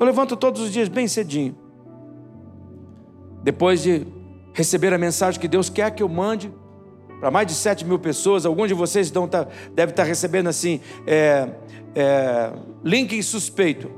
Eu 0.00 0.06
levanto 0.06 0.36
todos 0.36 0.60
os 0.62 0.72
dias 0.72 0.88
bem 0.88 1.06
cedinho. 1.06 1.54
Depois 3.42 3.82
de 3.82 4.06
receber 4.54 4.92
a 4.92 4.98
mensagem 4.98 5.40
que 5.40 5.48
Deus 5.48 5.68
quer 5.68 5.90
que 5.90 6.02
eu 6.02 6.08
mande 6.08 6.52
para 7.20 7.30
mais 7.30 7.46
de 7.46 7.54
7 7.54 7.84
mil 7.84 8.00
pessoas, 8.00 8.44
alguns 8.44 8.66
de 8.66 8.74
vocês 8.74 9.06
estão, 9.06 9.28
tá, 9.28 9.46
devem 9.74 9.92
estar 9.92 10.02
recebendo 10.02 10.48
assim, 10.48 10.80
é, 11.06 11.48
é, 11.94 12.52
link 12.82 13.22
suspeito. 13.22 13.88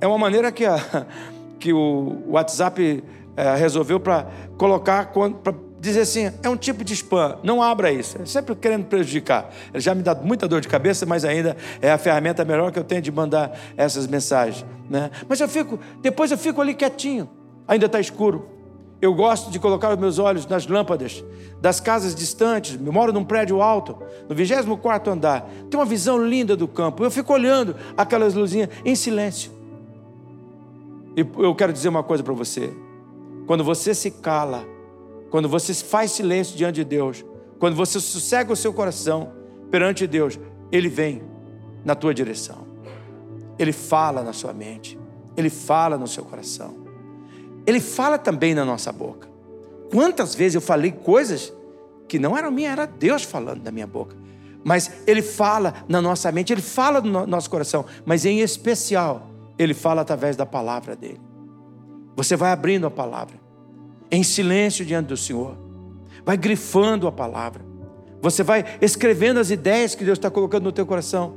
É 0.00 0.06
uma 0.06 0.18
maneira 0.18 0.52
que, 0.52 0.64
a, 0.64 1.06
que 1.58 1.72
o 1.72 2.22
WhatsApp 2.28 3.02
é, 3.36 3.54
resolveu 3.56 3.98
para 3.98 4.30
colocar, 4.56 5.12
para 5.42 5.52
dizer 5.80 6.00
assim, 6.00 6.30
é 6.42 6.48
um 6.48 6.56
tipo 6.56 6.84
de 6.84 6.92
spam, 6.92 7.38
não 7.42 7.62
abra 7.62 7.90
isso, 7.90 8.20
é 8.20 8.26
sempre 8.26 8.54
querendo 8.54 8.84
prejudicar. 8.84 9.50
Ele 9.72 9.80
já 9.80 9.94
me 9.94 10.02
dá 10.02 10.14
muita 10.14 10.46
dor 10.46 10.60
de 10.60 10.68
cabeça, 10.68 11.06
mas 11.06 11.24
ainda 11.24 11.56
é 11.80 11.90
a 11.90 11.96
ferramenta 11.96 12.44
melhor 12.44 12.70
que 12.70 12.78
eu 12.78 12.84
tenho 12.84 13.00
de 13.00 13.10
mandar 13.10 13.58
essas 13.76 14.06
mensagens. 14.06 14.64
Né? 14.90 15.10
Mas 15.26 15.40
eu 15.40 15.48
fico, 15.48 15.80
depois 16.02 16.30
eu 16.30 16.36
fico 16.36 16.60
ali 16.60 16.74
quietinho, 16.74 17.28
ainda 17.66 17.86
está 17.86 17.98
escuro. 17.98 18.60
Eu 19.00 19.14
gosto 19.14 19.50
de 19.50 19.58
colocar 19.58 19.90
os 19.94 19.98
meus 19.98 20.18
olhos 20.18 20.46
nas 20.46 20.66
lâmpadas 20.66 21.24
das 21.58 21.80
casas 21.80 22.14
distantes. 22.14 22.78
Eu 22.84 22.92
moro 22.92 23.14
num 23.14 23.24
prédio 23.24 23.62
alto, 23.62 23.96
no 24.28 24.34
24 24.34 25.10
andar. 25.10 25.48
Tem 25.70 25.80
uma 25.80 25.86
visão 25.86 26.22
linda 26.22 26.54
do 26.54 26.68
campo. 26.68 27.02
Eu 27.02 27.10
fico 27.10 27.32
olhando 27.32 27.74
aquelas 27.96 28.34
luzinhas 28.34 28.68
em 28.84 28.94
silêncio. 28.94 29.50
E 31.16 31.20
eu 31.20 31.54
quero 31.54 31.72
dizer 31.72 31.88
uma 31.88 32.02
coisa 32.02 32.22
para 32.22 32.34
você. 32.34 32.70
Quando 33.46 33.64
você 33.64 33.94
se 33.94 34.10
cala, 34.10 34.66
quando 35.30 35.48
você 35.48 35.72
faz 35.74 36.10
silêncio 36.10 36.56
diante 36.56 36.76
de 36.76 36.84
Deus, 36.84 37.24
quando 37.58 37.76
você 37.76 38.00
sossega 38.00 38.52
o 38.52 38.56
seu 38.56 38.72
coração 38.72 39.32
perante 39.70 40.06
Deus, 40.06 40.38
Ele 40.72 40.88
vem 40.88 41.22
na 41.84 41.94
tua 41.94 42.12
direção. 42.12 42.66
Ele 43.58 43.72
fala 43.72 44.22
na 44.22 44.32
sua 44.32 44.52
mente. 44.52 44.98
Ele 45.36 45.50
fala 45.50 45.96
no 45.96 46.08
seu 46.08 46.24
coração. 46.24 46.74
Ele 47.66 47.80
fala 47.80 48.18
também 48.18 48.54
na 48.54 48.64
nossa 48.64 48.90
boca. 48.90 49.28
Quantas 49.90 50.34
vezes 50.34 50.54
eu 50.54 50.60
falei 50.60 50.92
coisas 50.92 51.52
que 52.08 52.18
não 52.18 52.36
eram 52.36 52.50
minhas, 52.50 52.72
era 52.72 52.86
Deus 52.86 53.22
falando 53.22 53.62
da 53.62 53.70
minha 53.70 53.86
boca. 53.86 54.16
Mas 54.64 54.90
Ele 55.06 55.22
fala 55.22 55.74
na 55.88 56.02
nossa 56.02 56.30
mente, 56.30 56.52
Ele 56.52 56.60
fala 56.60 57.00
no 57.00 57.26
nosso 57.26 57.48
coração, 57.48 57.84
mas 58.04 58.24
em 58.24 58.40
especial, 58.40 59.30
Ele 59.58 59.72
fala 59.72 60.02
através 60.02 60.36
da 60.36 60.44
palavra 60.44 60.94
dele. 60.94 61.20
Você 62.16 62.36
vai 62.36 62.50
abrindo 62.50 62.86
a 62.86 62.90
palavra, 62.90 63.39
em 64.10 64.22
silêncio 64.22 64.84
diante 64.84 65.06
do 65.06 65.16
Senhor, 65.16 65.56
vai 66.24 66.36
grifando 66.36 67.06
a 67.06 67.12
palavra, 67.12 67.64
você 68.20 68.42
vai 68.42 68.64
escrevendo 68.80 69.40
as 69.40 69.50
ideias 69.50 69.94
que 69.94 70.04
Deus 70.04 70.18
está 70.18 70.30
colocando 70.30 70.64
no 70.64 70.72
teu 70.72 70.84
coração, 70.84 71.34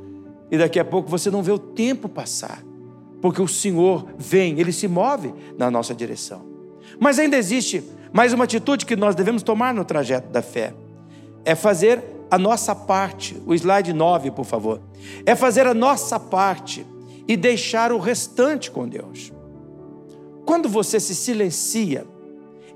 e 0.52 0.58
daqui 0.58 0.80
a 0.80 0.86
pouco 0.86 1.10
você 1.10 1.32
não 1.32 1.42
vê 1.42 1.52
o 1.52 1.60
tempo 1.60 2.10
passar, 2.10 2.64
porque 3.22 3.42
o 3.42 3.48
Senhor 3.48 4.06
vem, 4.18 4.60
Ele 4.60 4.72
se 4.72 4.88
move 4.88 5.34
na 5.58 5.72
nossa 5.72 5.96
direção. 5.96 6.46
Mas 7.00 7.18
ainda 7.20 7.38
existe 7.38 7.84
mais 8.12 8.34
uma 8.34 8.44
atitude 8.44 8.86
que 8.86 8.96
nós 8.96 9.16
devemos 9.16 9.42
tomar 9.42 9.74
no 9.74 9.86
trajeto 9.86 10.30
da 10.30 10.42
fé: 10.42 10.74
é 11.46 11.56
fazer 11.56 12.04
a 12.30 12.38
nossa 12.38 12.76
parte. 12.76 13.42
O 13.46 13.54
slide 13.54 13.94
9, 13.94 14.32
por 14.32 14.46
favor. 14.46 14.82
É 15.26 15.36
fazer 15.36 15.68
a 15.68 15.74
nossa 15.74 16.20
parte 16.20 16.86
e 17.28 17.38
deixar 17.38 17.92
o 17.92 18.00
restante 18.00 18.70
com 18.70 18.88
Deus. 18.88 19.32
Quando 20.46 20.68
você 20.68 21.00
se 21.00 21.16
silencia 21.16 22.06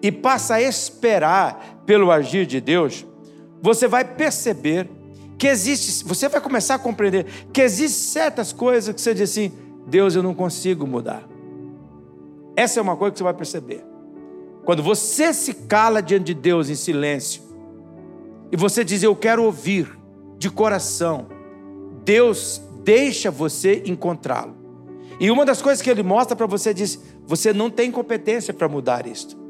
e 0.02 0.12
passa 0.12 0.56
a 0.56 0.62
esperar 0.62 1.82
pelo 1.86 2.12
agir 2.12 2.46
de 2.46 2.62
Deus, 2.62 3.06
você 3.62 3.88
vai 3.88 4.06
perceber 4.06 4.90
que 5.38 5.48
existe, 5.48 6.04
você 6.04 6.28
vai 6.28 6.42
começar 6.42 6.76
a 6.76 6.80
compreender 6.80 7.26
que 7.54 7.62
existem 7.62 8.12
certas 8.12 8.52
coisas 8.52 8.94
que 8.94 9.02
você 9.02 9.14
diz 9.14 9.30
assim: 9.30 9.52
Deus, 9.88 10.16
eu 10.16 10.24
não 10.24 10.34
consigo 10.34 10.86
mudar. 10.86 11.28
Essa 12.56 12.80
é 12.80 12.82
uma 12.82 12.96
coisa 12.96 13.12
que 13.12 13.18
você 13.20 13.24
vai 13.24 13.34
perceber. 13.34 13.86
Quando 14.66 14.84
você 14.84 15.34
se 15.34 15.54
cala 15.54 16.02
diante 16.02 16.26
de 16.26 16.34
Deus 16.34 16.70
em 16.70 16.76
silêncio, 16.76 17.42
e 18.52 18.58
você 18.58 18.84
diz, 18.84 19.04
Eu 19.04 19.16
quero 19.16 19.44
ouvir 19.44 19.98
de 20.38 20.50
coração, 20.50 21.28
Deus 22.04 22.62
deixa 22.84 23.30
você 23.30 23.84
encontrá-lo. 23.86 24.56
E 25.20 25.32
uma 25.32 25.46
das 25.46 25.62
coisas 25.62 25.82
que 25.82 25.90
ele 25.90 26.04
mostra 26.04 26.36
para 26.36 26.46
você 26.46 26.74
diz: 26.74 27.00
Você 27.26 27.54
não 27.54 27.70
tem 27.70 27.92
competência 27.92 28.54
para 28.54 28.68
mudar 28.68 29.06
isto. 29.06 29.47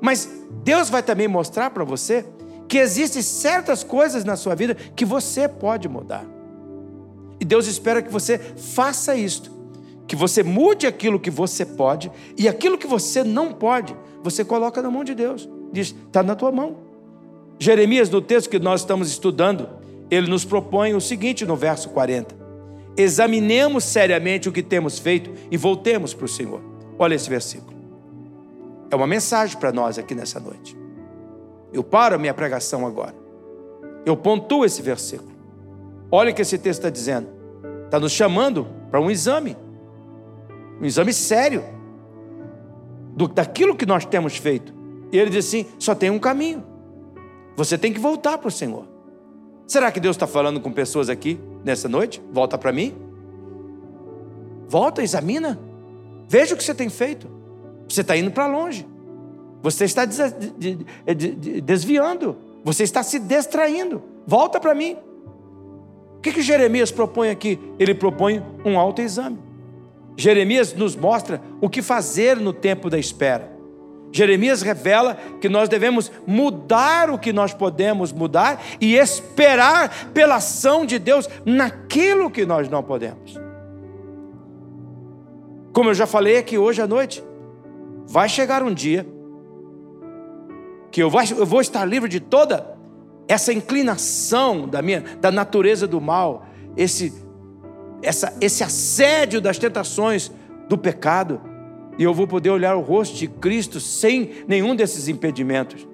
Mas 0.00 0.28
Deus 0.62 0.90
vai 0.90 1.02
também 1.02 1.28
mostrar 1.28 1.70
para 1.70 1.84
você 1.84 2.24
que 2.68 2.78
existem 2.78 3.22
certas 3.22 3.84
coisas 3.84 4.24
na 4.24 4.36
sua 4.36 4.54
vida 4.54 4.74
que 4.74 5.04
você 5.04 5.48
pode 5.48 5.88
mudar. 5.88 6.24
E 7.40 7.44
Deus 7.44 7.66
espera 7.66 8.02
que 8.02 8.10
você 8.10 8.38
faça 8.38 9.14
isto, 9.14 9.50
que 10.06 10.16
você 10.16 10.42
mude 10.42 10.86
aquilo 10.86 11.20
que 11.20 11.30
você 11.30 11.64
pode 11.64 12.10
e 12.38 12.48
aquilo 12.48 12.78
que 12.78 12.86
você 12.86 13.22
não 13.22 13.52
pode, 13.52 13.94
você 14.22 14.44
coloca 14.44 14.80
na 14.80 14.90
mão 14.90 15.04
de 15.04 15.14
Deus. 15.14 15.48
Diz: 15.72 15.94
está 16.06 16.22
na 16.22 16.34
tua 16.34 16.50
mão. 16.50 16.76
Jeremias, 17.58 18.10
no 18.10 18.20
texto 18.20 18.50
que 18.50 18.58
nós 18.58 18.80
estamos 18.80 19.08
estudando, 19.08 19.68
ele 20.10 20.28
nos 20.28 20.44
propõe 20.44 20.94
o 20.94 21.00
seguinte 21.00 21.44
no 21.44 21.56
verso 21.56 21.90
40: 21.90 22.34
Examinemos 22.96 23.84
seriamente 23.84 24.48
o 24.48 24.52
que 24.52 24.62
temos 24.62 24.98
feito 24.98 25.30
e 25.50 25.56
voltemos 25.56 26.14
para 26.14 26.24
o 26.24 26.28
Senhor. 26.28 26.60
Olha 26.98 27.14
esse 27.14 27.28
versículo. 27.28 27.73
É 28.94 28.96
uma 28.96 29.08
mensagem 29.08 29.58
para 29.58 29.72
nós 29.72 29.98
aqui 29.98 30.14
nessa 30.14 30.38
noite. 30.38 30.78
Eu 31.72 31.82
paro 31.82 32.14
a 32.14 32.18
minha 32.18 32.32
pregação 32.32 32.86
agora. 32.86 33.12
Eu 34.06 34.16
pontuo 34.16 34.64
esse 34.64 34.80
versículo. 34.82 35.32
Olha 36.12 36.30
o 36.30 36.34
que 36.34 36.42
esse 36.42 36.56
texto 36.56 36.78
está 36.78 36.90
dizendo. 36.90 37.26
Está 37.86 37.98
nos 37.98 38.12
chamando 38.12 38.68
para 38.92 39.00
um 39.00 39.10
exame. 39.10 39.56
Um 40.80 40.84
exame 40.84 41.12
sério. 41.12 41.64
Do, 43.16 43.26
daquilo 43.26 43.74
que 43.74 43.84
nós 43.84 44.04
temos 44.04 44.36
feito. 44.36 44.72
E 45.10 45.18
ele 45.18 45.30
diz 45.30 45.48
assim: 45.48 45.66
só 45.76 45.92
tem 45.92 46.08
um 46.08 46.20
caminho. 46.20 46.64
Você 47.56 47.76
tem 47.76 47.92
que 47.92 47.98
voltar 47.98 48.38
para 48.38 48.46
o 48.46 48.52
Senhor. 48.52 48.86
Será 49.66 49.90
que 49.90 49.98
Deus 49.98 50.14
está 50.14 50.28
falando 50.28 50.60
com 50.60 50.70
pessoas 50.70 51.08
aqui 51.10 51.40
nessa 51.64 51.88
noite? 51.88 52.22
Volta 52.30 52.56
para 52.56 52.70
mim. 52.70 52.94
Volta, 54.68 55.02
examina. 55.02 55.58
Veja 56.28 56.54
o 56.54 56.56
que 56.56 56.62
você 56.62 56.72
tem 56.72 56.88
feito. 56.88 57.33
Você 57.88 58.00
está 58.00 58.16
indo 58.16 58.30
para 58.30 58.46
longe. 58.46 58.86
Você 59.62 59.84
está 59.84 60.04
desviando. 61.64 62.36
Você 62.64 62.82
está 62.82 63.02
se 63.02 63.18
distraindo. 63.18 64.02
Volta 64.26 64.58
para 64.58 64.74
mim. 64.74 64.96
O 66.16 66.20
que, 66.20 66.32
que 66.32 66.42
Jeremias 66.42 66.90
propõe 66.90 67.30
aqui? 67.30 67.58
Ele 67.78 67.94
propõe 67.94 68.42
um 68.64 68.78
autoexame. 68.78 69.38
Jeremias 70.16 70.72
nos 70.72 70.94
mostra 70.94 71.40
o 71.60 71.68
que 71.68 71.82
fazer 71.82 72.36
no 72.36 72.52
tempo 72.52 72.88
da 72.88 72.98
espera. 72.98 73.52
Jeremias 74.12 74.62
revela 74.62 75.18
que 75.40 75.48
nós 75.48 75.68
devemos 75.68 76.10
mudar 76.24 77.10
o 77.10 77.18
que 77.18 77.32
nós 77.32 77.52
podemos 77.52 78.12
mudar 78.12 78.62
e 78.80 78.94
esperar 78.94 80.12
pela 80.14 80.36
ação 80.36 80.86
de 80.86 81.00
Deus 81.00 81.28
naquilo 81.44 82.30
que 82.30 82.46
nós 82.46 82.68
não 82.68 82.80
podemos. 82.80 83.36
Como 85.72 85.90
eu 85.90 85.94
já 85.94 86.06
falei 86.06 86.38
aqui 86.38 86.56
hoje 86.56 86.80
à 86.80 86.86
noite, 86.86 87.24
vai 88.06 88.28
chegar 88.28 88.62
um 88.62 88.72
dia 88.72 89.06
que 90.90 91.02
eu, 91.02 91.10
vou 91.10 91.60
estar 91.60 91.84
livre 91.84 92.08
de 92.08 92.20
toda 92.20 92.78
essa 93.26 93.52
inclinação 93.52 94.68
da 94.68 94.80
minha, 94.80 95.02
da 95.20 95.30
natureza 95.30 95.86
do 95.86 96.00
mal, 96.00 96.46
esse, 96.76 97.12
essa, 98.02 98.36
esse 98.40 98.62
assédio 98.62 99.40
das 99.40 99.58
tentações 99.58 100.30
do 100.68 100.78
pecado, 100.78 101.40
e 101.98 102.02
eu 102.04 102.12
vou 102.12 102.26
poder 102.26 102.50
olhar 102.50 102.76
o 102.76 102.80
rosto 102.80 103.16
de 103.16 103.26
Cristo 103.26 103.80
sem 103.80 104.44
nenhum 104.46 104.74
desses 104.76 105.08
impedimentos. 105.08 105.86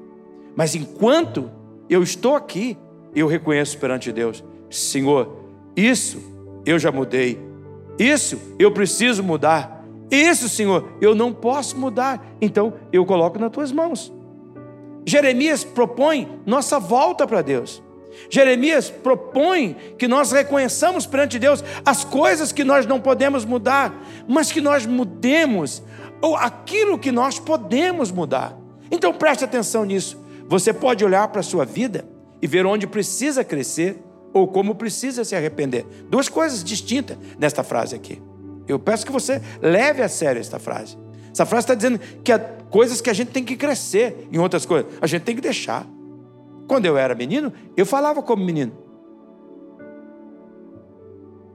Mas 0.57 0.75
enquanto 0.75 1.51
eu 1.88 2.03
estou 2.03 2.35
aqui, 2.35 2.77
eu 3.14 3.27
reconheço 3.27 3.79
perante 3.79 4.12
Deus, 4.12 4.44
Senhor, 4.68 5.44
isso 5.77 6.20
eu 6.64 6.79
já 6.79 6.92
mudei, 6.92 7.38
isso 7.99 8.38
eu 8.59 8.73
preciso 8.73 9.23
mudar, 9.23 9.80
isso, 10.11 10.49
Senhor, 10.49 10.92
eu 11.01 11.14
não 11.14 11.33
posso 11.33 11.79
mudar, 11.79 12.35
então 12.40 12.75
eu 12.92 13.07
coloco 13.07 13.38
nas 13.38 13.51
tuas 13.51 13.70
mãos. 13.70 14.12
Jeremias 15.07 15.64
propõe 15.64 16.40
nossa 16.44 16.79
volta 16.79 17.27
para 17.27 17.42
Deus. 17.42 17.83
Jeremias 18.29 18.90
propõe 18.90 19.77
que 19.96 20.09
nós 20.09 20.33
reconheçamos 20.33 21.07
perante 21.07 21.38
Deus 21.38 21.62
as 21.85 22.05
coisas 22.05 22.53
que 22.53 22.64
nós 22.64 22.87
não 22.87 23.01
podemos 23.01 23.44
mudar, 23.44 23.94
mas 24.29 24.51
que 24.51 24.61
nós 24.61 24.85
mudemos 24.85 25.83
ou 26.20 26.37
aquilo 26.37 26.99
que 26.99 27.12
nós 27.12 27.38
podemos 27.38 28.11
mudar. 28.11 28.57
Então 28.90 29.12
preste 29.12 29.44
atenção 29.44 29.85
nisso. 29.85 30.20
Você 30.49 30.73
pode 30.73 31.05
olhar 31.05 31.29
para 31.29 31.40
a 31.40 31.44
sua 31.44 31.64
vida 31.64 32.05
e 32.42 32.46
ver 32.46 32.66
onde 32.66 32.87
precisa 32.87 33.44
crescer 33.44 34.03
ou 34.33 34.49
como 34.49 34.75
precisa 34.75 35.25
se 35.25 35.35
arrepender. 35.35 35.87
Duas 36.09 36.29
coisas 36.29 36.62
distintas 36.64 37.16
nesta 37.38 37.62
frase 37.62 37.94
aqui. 37.94 38.20
Eu 38.66 38.79
peço 38.79 39.05
que 39.05 39.12
você 39.12 39.42
leve 39.61 40.03
a 40.03 40.09
sério 40.09 40.40
esta 40.40 40.59
frase. 40.59 40.96
Essa 41.33 41.46
frase 41.46 41.64
está 41.64 41.75
dizendo 41.75 41.99
que 42.23 42.33
há 42.33 42.38
coisas 42.38 43.01
que 43.01 43.11
a 43.11 43.12
gente 43.12 43.31
tem 43.31 43.44
que 43.44 43.57
crescer, 43.57 44.29
em 44.33 44.38
outras 44.38 44.66
coisas, 44.66 44.90
a 45.01 45.07
gente 45.07 45.23
tem 45.23 45.35
que 45.35 45.40
deixar. 45.40 45.87
Quando 46.66 46.87
eu 46.87 46.96
era 46.96 47.14
menino, 47.14 47.53
eu 47.77 47.85
falava 47.85 48.23
como 48.23 48.44
menino. 48.44 48.73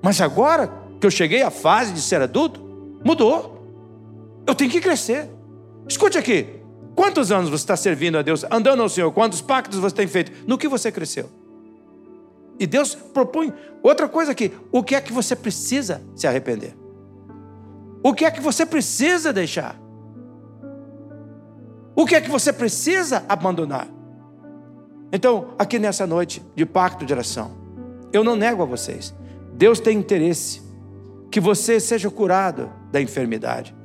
Mas 0.02 0.20
agora 0.22 0.72
que 1.00 1.08
eu 1.08 1.12
cheguei 1.12 1.42
à 1.42 1.50
fase 1.50 1.94
de 1.94 2.02
ser 2.02 2.22
adulto, 2.22 2.62
mudou. 3.04 3.64
Eu 4.46 4.54
tenho 4.54 4.70
que 4.70 4.80
crescer. 4.80 5.30
Escute 5.88 6.18
aqui. 6.18 6.48
Quantos 6.96 7.32
anos 7.32 7.50
você 7.50 7.64
está 7.64 7.76
servindo 7.76 8.18
a 8.18 8.22
Deus, 8.22 8.46
andando 8.52 8.82
ao 8.82 8.90
Senhor? 8.90 9.12
Quantos 9.12 9.42
pactos 9.42 9.80
você 9.80 9.96
tem 9.96 10.08
feito? 10.08 10.32
No 10.48 10.58
que 10.58 10.68
você 10.68 10.92
cresceu? 10.92 11.30
E 12.60 12.66
Deus 12.66 12.96
propõe 12.96 13.54
outra 13.84 14.08
coisa 14.08 14.32
aqui. 14.32 14.52
O 14.72 14.82
que 14.82 14.96
é 14.96 15.02
que 15.02 15.12
você 15.12 15.36
precisa 15.36 16.02
se 16.16 16.26
arrepender? 16.26 16.76
O 18.06 18.14
que 18.14 18.24
é 18.24 18.30
que 18.30 18.40
você 18.40 18.68
precisa 18.68 19.34
deixar? 19.34 19.76
O 21.96 22.06
que 22.06 22.14
é 22.14 22.22
que 22.22 22.30
você 22.30 22.54
precisa 22.54 23.26
abandonar? 23.28 23.88
Então, 25.12 25.56
aqui 25.58 25.80
nessa 25.80 26.06
noite 26.06 26.40
de 26.56 26.68
pacto 26.68 27.04
de 27.04 27.12
oração, 27.12 27.58
eu 28.14 28.24
não 28.24 28.36
nego 28.36 28.62
a 28.62 28.66
vocês. 28.68 29.12
Deus 29.54 29.80
tem 29.80 29.98
interesse 29.98 30.62
que 31.32 31.40
você 31.40 31.80
seja 31.80 32.12
curado 32.12 32.72
da 32.92 33.02
enfermidade. 33.02 33.76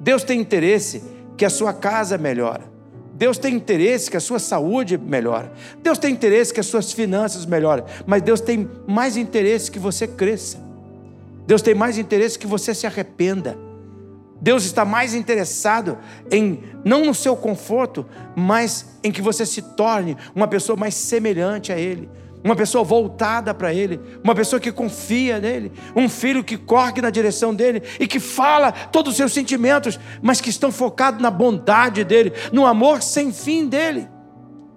Deus 0.00 0.24
tem 0.24 0.40
interesse 0.40 1.04
que 1.36 1.44
a 1.44 1.50
sua 1.50 1.74
casa 1.74 2.16
melhore. 2.16 2.64
Deus 3.12 3.36
tem 3.36 3.54
interesse 3.54 4.10
que 4.10 4.16
a 4.16 4.20
sua 4.20 4.38
saúde 4.38 4.96
melhore. 4.96 5.50
Deus 5.82 5.98
tem 5.98 6.14
interesse 6.14 6.54
que 6.54 6.60
as 6.60 6.66
suas 6.66 6.90
finanças 6.90 7.44
melhorem. 7.44 7.84
Mas 8.06 8.22
Deus 8.22 8.40
tem 8.40 8.66
mais 8.86 9.18
interesse 9.18 9.70
que 9.70 9.78
você 9.78 10.08
cresça. 10.08 10.67
Deus 11.48 11.62
tem 11.62 11.74
mais 11.74 11.96
interesse 11.96 12.38
que 12.38 12.46
você 12.46 12.74
se 12.74 12.86
arrependa. 12.86 13.58
Deus 14.38 14.66
está 14.66 14.84
mais 14.84 15.14
interessado 15.14 15.96
em, 16.30 16.62
não 16.84 17.06
no 17.06 17.14
seu 17.14 17.34
conforto, 17.34 18.04
mas 18.36 18.98
em 19.02 19.10
que 19.10 19.22
você 19.22 19.46
se 19.46 19.62
torne 19.62 20.14
uma 20.34 20.46
pessoa 20.46 20.76
mais 20.76 20.94
semelhante 20.94 21.72
a 21.72 21.78
Ele. 21.78 22.06
uma 22.44 22.54
pessoa 22.54 22.84
voltada 22.84 23.54
para 23.54 23.72
Ele, 23.72 23.98
uma 24.22 24.34
pessoa 24.34 24.60
que 24.60 24.70
confia 24.70 25.40
nele, 25.40 25.72
um 25.96 26.06
filho 26.06 26.44
que 26.44 26.56
corre 26.58 27.00
na 27.00 27.10
direção 27.10 27.54
dele 27.54 27.82
e 27.98 28.06
que 28.06 28.20
fala 28.20 28.70
todos 28.70 29.12
os 29.12 29.16
seus 29.16 29.32
sentimentos, 29.32 29.98
mas 30.20 30.40
que 30.42 30.50
estão 30.50 30.70
focados 30.70 31.20
na 31.20 31.30
bondade 31.30 32.04
dele, 32.04 32.32
no 32.52 32.66
amor 32.66 33.02
sem 33.02 33.32
fim 33.32 33.66
dele. 33.66 34.06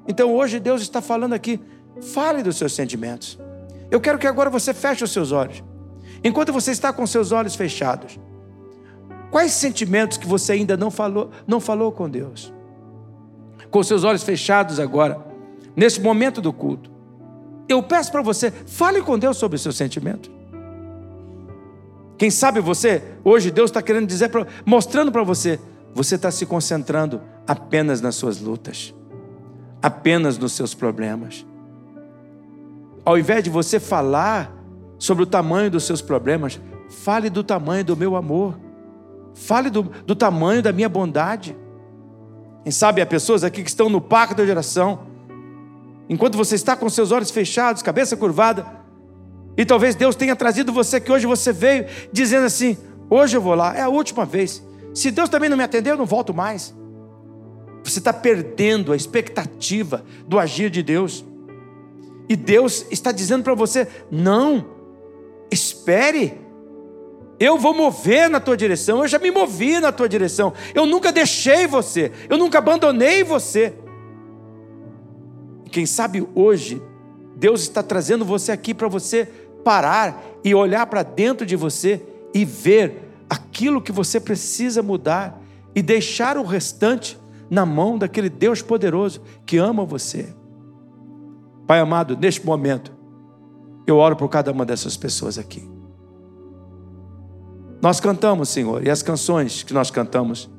Então 0.07 0.33
hoje 0.33 0.57
Deus 0.57 0.81
está 0.81 1.01
falando 1.01 1.33
aqui, 1.33 1.59
fale 2.13 2.41
dos 2.41 2.55
seus 2.55 2.73
sentimentos. 2.73 3.37
Eu 3.91 3.99
quero 3.99 4.17
que 4.17 4.25
agora 4.25 4.49
você 4.49 4.73
feche 4.73 5.03
os 5.03 5.11
seus 5.11 5.33
olhos. 5.33 5.61
Enquanto 6.23 6.53
você 6.53 6.71
está 6.71 6.93
com 6.93 7.05
seus 7.07 7.31
olhos 7.31 7.55
fechados, 7.55 8.19
quais 9.29 9.51
sentimentos 9.53 10.17
que 10.17 10.27
você 10.27 10.53
ainda 10.53 10.77
não 10.77 10.91
falou, 10.91 11.31
não 11.47 11.59
falou 11.59 11.91
com 11.91 12.09
Deus? 12.09 12.53
Com 13.69 13.81
seus 13.83 14.03
olhos 14.03 14.23
fechados 14.23 14.79
agora, 14.79 15.19
nesse 15.75 15.99
momento 16.01 16.41
do 16.41 16.51
culto 16.51 16.91
eu 17.71 17.81
peço 17.81 18.11
para 18.11 18.21
você, 18.21 18.51
fale 18.51 19.01
com 19.01 19.17
Deus 19.17 19.37
sobre 19.37 19.55
os 19.55 19.61
seus 19.61 19.75
sentimentos. 19.75 20.29
Quem 22.17 22.29
sabe 22.29 22.59
você, 22.59 23.01
hoje 23.23 23.49
Deus 23.49 23.69
está 23.69 23.81
querendo 23.81 24.07
dizer, 24.07 24.29
pra, 24.29 24.45
mostrando 24.65 25.11
para 25.11 25.23
você, 25.23 25.59
você 25.93 26.15
está 26.15 26.29
se 26.29 26.45
concentrando 26.45 27.21
apenas 27.47 27.99
nas 27.99 28.15
suas 28.15 28.39
lutas, 28.39 28.93
apenas 29.81 30.37
nos 30.37 30.53
seus 30.53 30.73
problemas. 30.73 31.45
Ao 33.03 33.17
invés 33.17 33.43
de 33.43 33.49
você 33.49 33.79
falar 33.79 34.53
sobre 35.01 35.23
o 35.23 35.25
tamanho 35.25 35.71
dos 35.71 35.83
seus 35.83 35.99
problemas, 35.99 36.61
fale 36.87 37.27
do 37.27 37.43
tamanho 37.43 37.83
do 37.83 37.97
meu 37.97 38.15
amor, 38.15 38.55
fale 39.33 39.67
do, 39.67 39.81
do 39.81 40.15
tamanho 40.15 40.61
da 40.61 40.71
minha 40.71 40.87
bondade. 40.87 41.57
Quem 42.61 42.71
sabe 42.71 43.01
há 43.01 43.05
pessoas 43.07 43.43
aqui 43.43 43.63
que 43.63 43.69
estão 43.69 43.89
no 43.89 43.99
parque 43.99 44.35
da 44.35 44.45
geração, 44.45 45.07
enquanto 46.07 46.37
você 46.37 46.53
está 46.53 46.75
com 46.75 46.87
seus 46.87 47.11
olhos 47.11 47.31
fechados, 47.31 47.81
cabeça 47.81 48.15
curvada, 48.15 48.63
e 49.57 49.65
talvez 49.65 49.95
Deus 49.95 50.15
tenha 50.15 50.35
trazido 50.35 50.71
você 50.71 51.01
que 51.01 51.11
hoje 51.11 51.25
você 51.25 51.51
veio 51.51 51.87
dizendo 52.13 52.45
assim: 52.45 52.77
hoje 53.09 53.35
eu 53.35 53.41
vou 53.41 53.55
lá, 53.55 53.75
é 53.75 53.81
a 53.81 53.89
última 53.89 54.23
vez. 54.23 54.63
Se 54.93 55.09
Deus 55.09 55.29
também 55.29 55.49
não 55.49 55.57
me 55.57 55.63
atendeu, 55.63 55.95
eu 55.95 55.97
não 55.97 56.05
volto 56.05 56.31
mais. 56.31 56.75
Você 57.83 57.97
está 57.97 58.13
perdendo 58.13 58.93
a 58.93 58.95
expectativa 58.95 60.05
do 60.27 60.37
agir 60.37 60.69
de 60.69 60.83
Deus. 60.83 61.25
E 62.29 62.35
Deus 62.35 62.85
está 62.91 63.11
dizendo 63.11 63.43
para 63.43 63.55
você: 63.55 63.87
não, 64.11 64.79
espere. 65.51 66.39
Eu 67.39 67.57
vou 67.57 67.73
mover 67.73 68.29
na 68.29 68.39
tua 68.39 68.55
direção, 68.55 68.99
eu 68.99 69.07
já 69.07 69.19
me 69.19 69.31
movi 69.31 69.79
na 69.79 69.91
tua 69.91 70.07
direção. 70.07 70.53
Eu 70.73 70.85
nunca 70.85 71.11
deixei 71.11 71.67
você, 71.67 72.11
eu 72.29 72.37
nunca 72.37 72.59
abandonei 72.59 73.23
você. 73.23 73.73
Quem 75.71 75.85
sabe 75.85 76.27
hoje 76.35 76.81
Deus 77.35 77.61
está 77.61 77.81
trazendo 77.81 78.23
você 78.23 78.51
aqui 78.51 78.73
para 78.73 78.87
você 78.87 79.25
parar 79.63 80.23
e 80.43 80.53
olhar 80.53 80.85
para 80.85 81.01
dentro 81.01 81.45
de 81.45 81.55
você 81.55 82.01
e 82.33 82.45
ver 82.45 83.09
aquilo 83.29 83.81
que 83.81 83.91
você 83.91 84.19
precisa 84.19 84.83
mudar 84.83 85.41
e 85.73 85.81
deixar 85.81 86.37
o 86.37 86.43
restante 86.43 87.19
na 87.49 87.65
mão 87.65 87.97
daquele 87.97 88.29
Deus 88.29 88.61
poderoso 88.61 89.23
que 89.45 89.57
ama 89.57 89.83
você. 89.83 90.33
Pai 91.65 91.79
amado, 91.79 92.17
neste 92.17 92.45
momento, 92.45 92.91
eu 93.91 93.97
oro 93.97 94.15
por 94.15 94.29
cada 94.29 94.51
uma 94.51 94.65
dessas 94.65 94.95
pessoas 94.97 95.37
aqui. 95.37 95.69
Nós 97.81 97.99
cantamos, 97.99 98.49
Senhor, 98.49 98.85
e 98.85 98.89
as 98.89 99.01
canções 99.01 99.63
que 99.63 99.73
nós 99.73 99.89
cantamos 99.89 100.49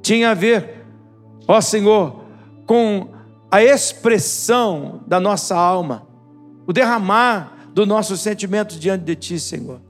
tinham 0.00 0.30
a 0.30 0.34
ver, 0.34 0.86
ó 1.48 1.60
Senhor, 1.60 2.24
com 2.66 3.08
a 3.50 3.62
expressão 3.62 5.02
da 5.06 5.18
nossa 5.18 5.56
alma, 5.56 6.06
o 6.66 6.72
derramar 6.72 7.70
dos 7.72 7.86
nossos 7.86 8.20
sentimentos 8.20 8.78
diante 8.78 9.04
de 9.04 9.16
Ti, 9.16 9.40
Senhor. 9.40 9.80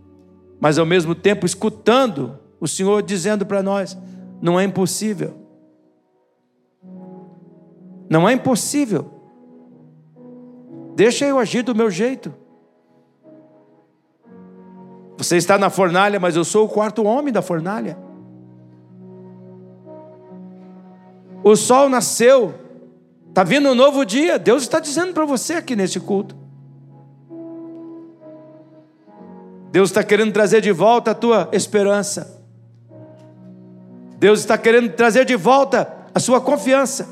Mas 0.60 0.78
ao 0.78 0.86
mesmo 0.86 1.14
tempo 1.14 1.44
escutando 1.44 2.38
o 2.58 2.66
Senhor 2.66 3.02
dizendo 3.02 3.44
para 3.44 3.62
nós: 3.62 3.96
não 4.40 4.58
é 4.58 4.64
impossível. 4.64 5.34
Não 8.08 8.28
é 8.28 8.32
impossível. 8.32 9.10
Deixa 10.94 11.26
eu 11.26 11.38
agir 11.38 11.62
do 11.62 11.74
meu 11.74 11.90
jeito. 11.90 12.32
Você 15.24 15.36
está 15.36 15.58
na 15.58 15.70
fornalha, 15.70 16.20
mas 16.20 16.36
eu 16.36 16.44
sou 16.44 16.66
o 16.66 16.68
quarto 16.68 17.04
homem 17.04 17.32
da 17.32 17.42
fornalha. 17.42 17.96
O 21.42 21.56
sol 21.56 21.88
nasceu, 21.88 22.54
Está 23.34 23.42
vindo 23.42 23.68
um 23.68 23.74
novo 23.74 24.04
dia. 24.04 24.38
Deus 24.38 24.62
está 24.62 24.78
dizendo 24.78 25.12
para 25.12 25.24
você 25.24 25.54
aqui 25.54 25.74
nesse 25.74 25.98
culto. 25.98 26.36
Deus 29.72 29.90
está 29.90 30.04
querendo 30.04 30.32
trazer 30.32 30.60
de 30.60 30.70
volta 30.70 31.10
a 31.10 31.14
tua 31.16 31.48
esperança. 31.52 32.40
Deus 34.18 34.38
está 34.38 34.56
querendo 34.56 34.92
trazer 34.92 35.24
de 35.24 35.34
volta 35.34 35.92
a 36.14 36.20
sua 36.20 36.40
confiança. 36.40 37.08